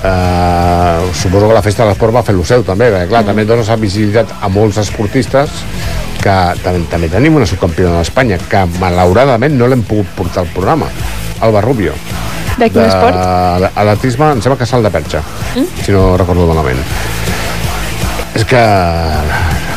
[0.04, 3.46] eh, suposo que la festa de l'esport va fer lo seu, també, perquè, clar, també
[3.48, 5.50] dona esa visibilitat a molts esportistes
[6.22, 10.90] que també, també tenim una subcampiona d'Espanya, que malauradament no l'hem pogut portar al programa,
[11.46, 11.94] Alba Rubio.
[12.58, 13.16] De quin esport?
[13.78, 15.22] Atletisme, em sembla que salt de perxa,
[15.56, 15.84] Mm?
[15.86, 16.80] si no recordo malament.
[18.38, 18.64] És que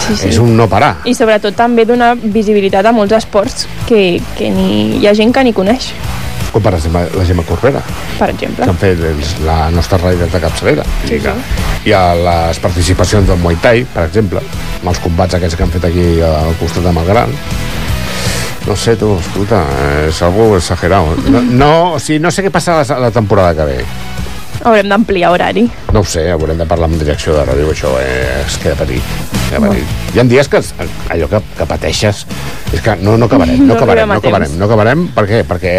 [0.07, 0.29] Sí, sí.
[0.31, 0.97] és un no parar.
[1.07, 5.45] I sobretot també donar visibilitat a molts esports que, que ni, hi ha gent que
[5.47, 5.93] ni coneix,
[6.51, 7.79] Com per exemple la Gemma Corbera,
[8.19, 8.65] per exemple.
[8.65, 10.83] que han fet els, la nostra raida de capçalera.
[11.07, 11.31] Sí, que,
[11.87, 14.43] I a les participacions del Muay Thai, per exemple,
[14.81, 17.31] amb els combats aquests que han fet aquí al costat de Malgran.
[18.67, 19.63] No sé, tu, escolta,
[20.09, 21.15] és algo exagerado.
[21.31, 23.79] No, no, o sigui, no sé què passa la, la temporada que ve.
[24.61, 25.65] Haurem d'ampliar horari.
[25.95, 29.13] No ho sé, haurem de parlar amb direcció de ràdio, això eh, es queda petit.
[29.49, 29.95] Queda petit.
[30.15, 30.61] Hi ha dies que
[31.15, 32.25] allò que, que pateixes
[32.71, 35.43] és que no, no acabarem, no, No acabarem, a no acabarem, no acabarem, per què?
[35.49, 35.75] Perquè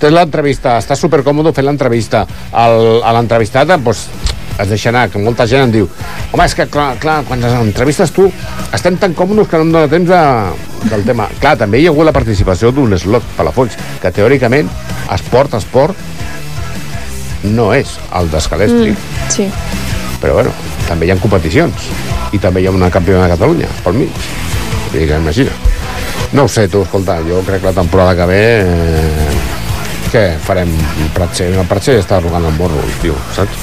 [0.00, 2.22] tens l'entrevista, estàs supercòmode fent l'entrevista,
[2.52, 4.06] a l'entrevistat doncs,
[4.60, 7.54] es deixa anar, que molta gent em diu home, és que clar, clar quan les
[7.56, 8.26] entrevistes tu
[8.76, 11.28] estem tan còmodes que no em dóna temps de, del tema.
[11.40, 14.68] Clar, també hi ha hagut la participació d'un slot Palafolls, que teòricament
[15.16, 15.96] esport, esport
[17.44, 18.92] no és el d'escalèstri.
[18.92, 19.48] Mm, sí.
[20.20, 20.52] Però bueno,
[20.88, 21.88] també hi ha competicions
[22.36, 24.26] i també hi ha una campiona de Catalunya pel mig.
[24.92, 25.54] Dir que imagina.
[26.32, 28.42] No ho sé, tu, escolta, jo crec que la temporada que ve...
[28.60, 29.30] Eh,
[30.10, 30.70] què farem?
[31.14, 33.62] Pratxer, el Pratxer està arrugant el morro, tio, saps?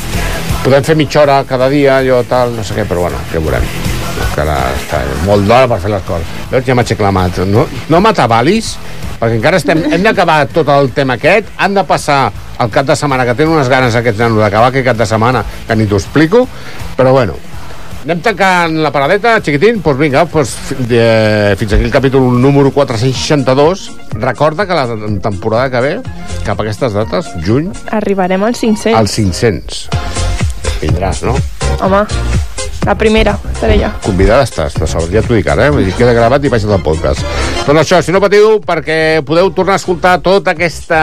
[0.63, 3.96] Podem fer mitja hora cada dia, jo tal, no sé què, però bueno, què veurem.
[4.29, 6.35] Encara està molt d'hora per fer les coses.
[6.51, 7.41] Veus, ja m'haig aclamat.
[7.49, 8.75] No, no m'atabalis,
[9.19, 12.21] perquè encara estem, hem d'acabar tot el tema aquest, han de passar
[12.59, 15.43] el cap de setmana, que tenen unes ganes aquests nanos d'acabar aquest cap de setmana,
[15.67, 16.47] que ni t'ho explico,
[16.97, 17.37] però bueno,
[18.07, 19.81] Anem tancant la paradeta, xiquitín?
[19.81, 20.53] Doncs pues vinga, pues,
[20.87, 23.91] de, fins aquí el capítol número 462.
[24.13, 24.87] Recorda que la
[25.19, 25.93] temporada que ve,
[26.45, 28.95] cap a aquestes dates, juny, Arribarem als 500.
[28.95, 29.89] als 500.
[30.79, 31.35] Vindràs, no?
[31.83, 32.05] Home,
[32.87, 33.89] la primera, estaré jo.
[34.05, 35.91] Convidada estàs, de sort, ja t'ho dic ara, eh?
[35.97, 37.23] Queda gravat i baixat al podcast.
[37.67, 41.01] Doncs això, si no patiu, perquè podeu tornar a escoltar tota aquesta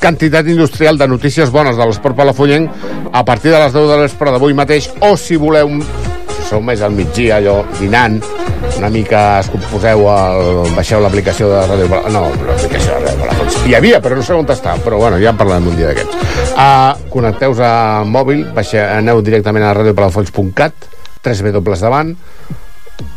[0.00, 4.30] quantitat industrial de notícies bones de l'esport palafollenc a partir de les 10 de l'espre
[4.30, 5.74] d'avui mateix, o si voleu,
[6.30, 8.20] si sou més al migdia, allò, dinant,
[8.78, 12.00] una mica es poseu, el, baixeu l'aplicació de Ràdio.
[12.14, 13.58] No, l'aplicació de Ràdio Palafolls.
[13.66, 14.76] Hi havia, però no sé on està.
[14.84, 16.54] Però bueno, ja en parlarem un dia d'aquests.
[16.54, 17.74] Uh, connecteu-vos a
[18.06, 20.88] mòbil, baixa, aneu directament a radiopalafolls.cat,
[21.22, 22.14] 3 W davant,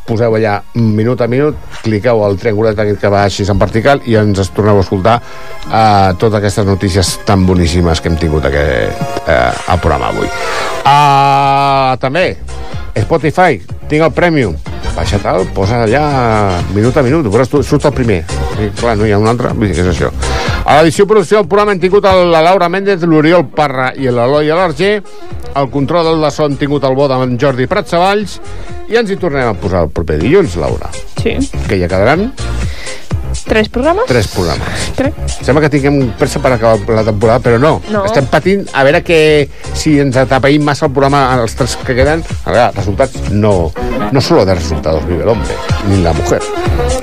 [0.08, 4.18] poseu allà minut a minut, cliqueu al triangulet aquest que va així en vertical i
[4.20, 9.04] ens es torneu a escoltar uh, totes aquestes notícies tan boníssimes que hem tingut aquest,
[9.24, 10.30] uh, al programa avui.
[10.84, 12.26] Uh, també,
[13.04, 14.56] Spotify, tinc el Premium.
[14.94, 16.04] Baixa tal, posa allà
[16.76, 18.24] minut a minut, veuràs tu, surt el primer.
[18.60, 20.12] I, clar, no hi ha un altre, vull dir, què és això?
[20.64, 24.52] A l'edició producció del programa hem tingut el, la Laura Méndez, l'Oriol Parra i l'Eloi
[24.54, 24.94] Alarger.
[25.60, 28.40] El control del de so hem tingut el bo d'en Jordi Pratsavalls
[28.90, 30.90] i ens hi tornem a posar el proper dilluns, Laura.
[31.20, 31.36] Sí.
[31.68, 32.32] Que ja quedaran
[33.44, 34.06] Tres programes?
[34.08, 34.92] tres programes.
[34.96, 35.14] Crec.
[35.44, 37.74] Sembla que tinguem pressa per acabar la temporada, però no.
[37.92, 38.04] No.
[38.08, 42.24] Estem patint a veure que si ens atapeïm massa el programa els tres que queden,
[42.46, 43.74] a veure, resultats no,
[44.12, 45.58] no solo de resultados vive el hombre,
[45.90, 46.42] ni la mujer,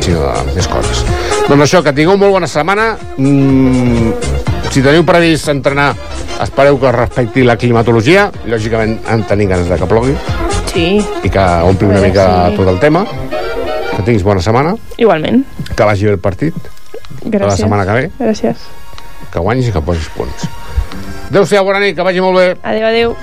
[0.00, 1.04] sinó de més coses.
[1.50, 2.92] Doncs això, que tingueu molt bona setmana.
[3.18, 4.12] Mm,
[4.70, 5.88] si teniu previst entrenar,
[6.44, 8.28] espereu que respecti la climatologia.
[8.46, 10.14] Lògicament, en tenim ganes de que plogui
[10.70, 12.56] Sí, i que ompli una mica sí.
[12.60, 13.02] tot el tema.
[13.90, 15.42] Que tinguis bona setmana, igualment.
[15.76, 16.54] que vagi bé el partit,
[17.24, 17.46] Gràcies.
[17.48, 18.10] la setmana que ve.
[18.20, 18.56] Gràcies.
[19.32, 20.46] que guanyis i que posis punts.
[21.30, 22.56] Adéu-siau, bona nit, que vagi molt bé.
[22.62, 23.16] Adéu, adéu.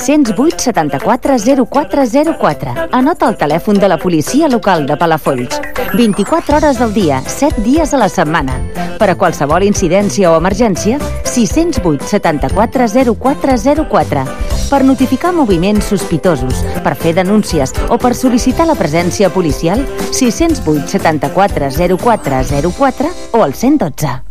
[0.00, 2.74] 608 74 0404.
[2.90, 5.60] Anota el telèfon de la policia local de Palafolls.
[5.92, 8.56] 24 hores del dia, 7 dies a la setmana.
[8.98, 14.24] Per a qualsevol incidència o emergència, 608 74 0404.
[14.70, 21.70] Per notificar moviments sospitosos, per fer denúncies o per sol·licitar la presència policial, 608 74
[21.76, 24.29] 0404 o el 112.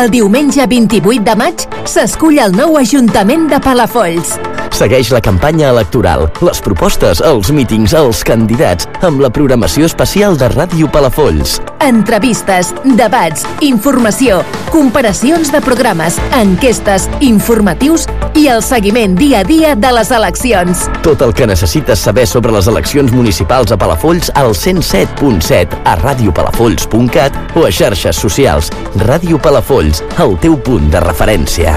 [0.00, 4.38] El diumenge 28 de maig s'escull el nou Ajuntament de Palafolls.
[4.80, 10.48] Segueix la campanya electoral, les propostes, els mítings, els candidats, amb la programació especial de
[10.54, 11.58] Ràdio Palafolls.
[11.84, 14.38] Entrevistes, debats, informació,
[14.72, 20.86] comparacions de programes, enquestes, informatius i el seguiment dia a dia de les eleccions.
[21.04, 27.36] Tot el que necessites saber sobre les eleccions municipals a Palafolls al 107.7 a radiopalafolls.cat
[27.52, 28.72] o a xarxes socials.
[29.04, 31.76] Ràdio Palafolls, el teu punt de referència.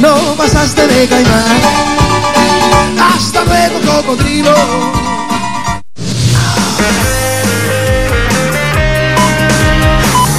[0.00, 1.60] No pasaste de caimán.
[2.98, 4.54] Hasta luego, cocodrilo.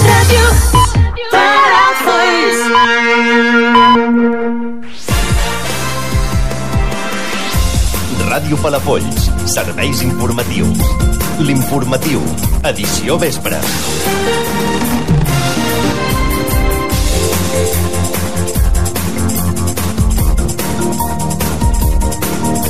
[0.05, 0.45] Ràdio
[1.31, 2.59] Palafolls.
[8.29, 10.79] Ràdio Palafolls, serveis informatius.
[11.39, 12.21] L'informatiu,
[12.63, 13.59] edició vespre.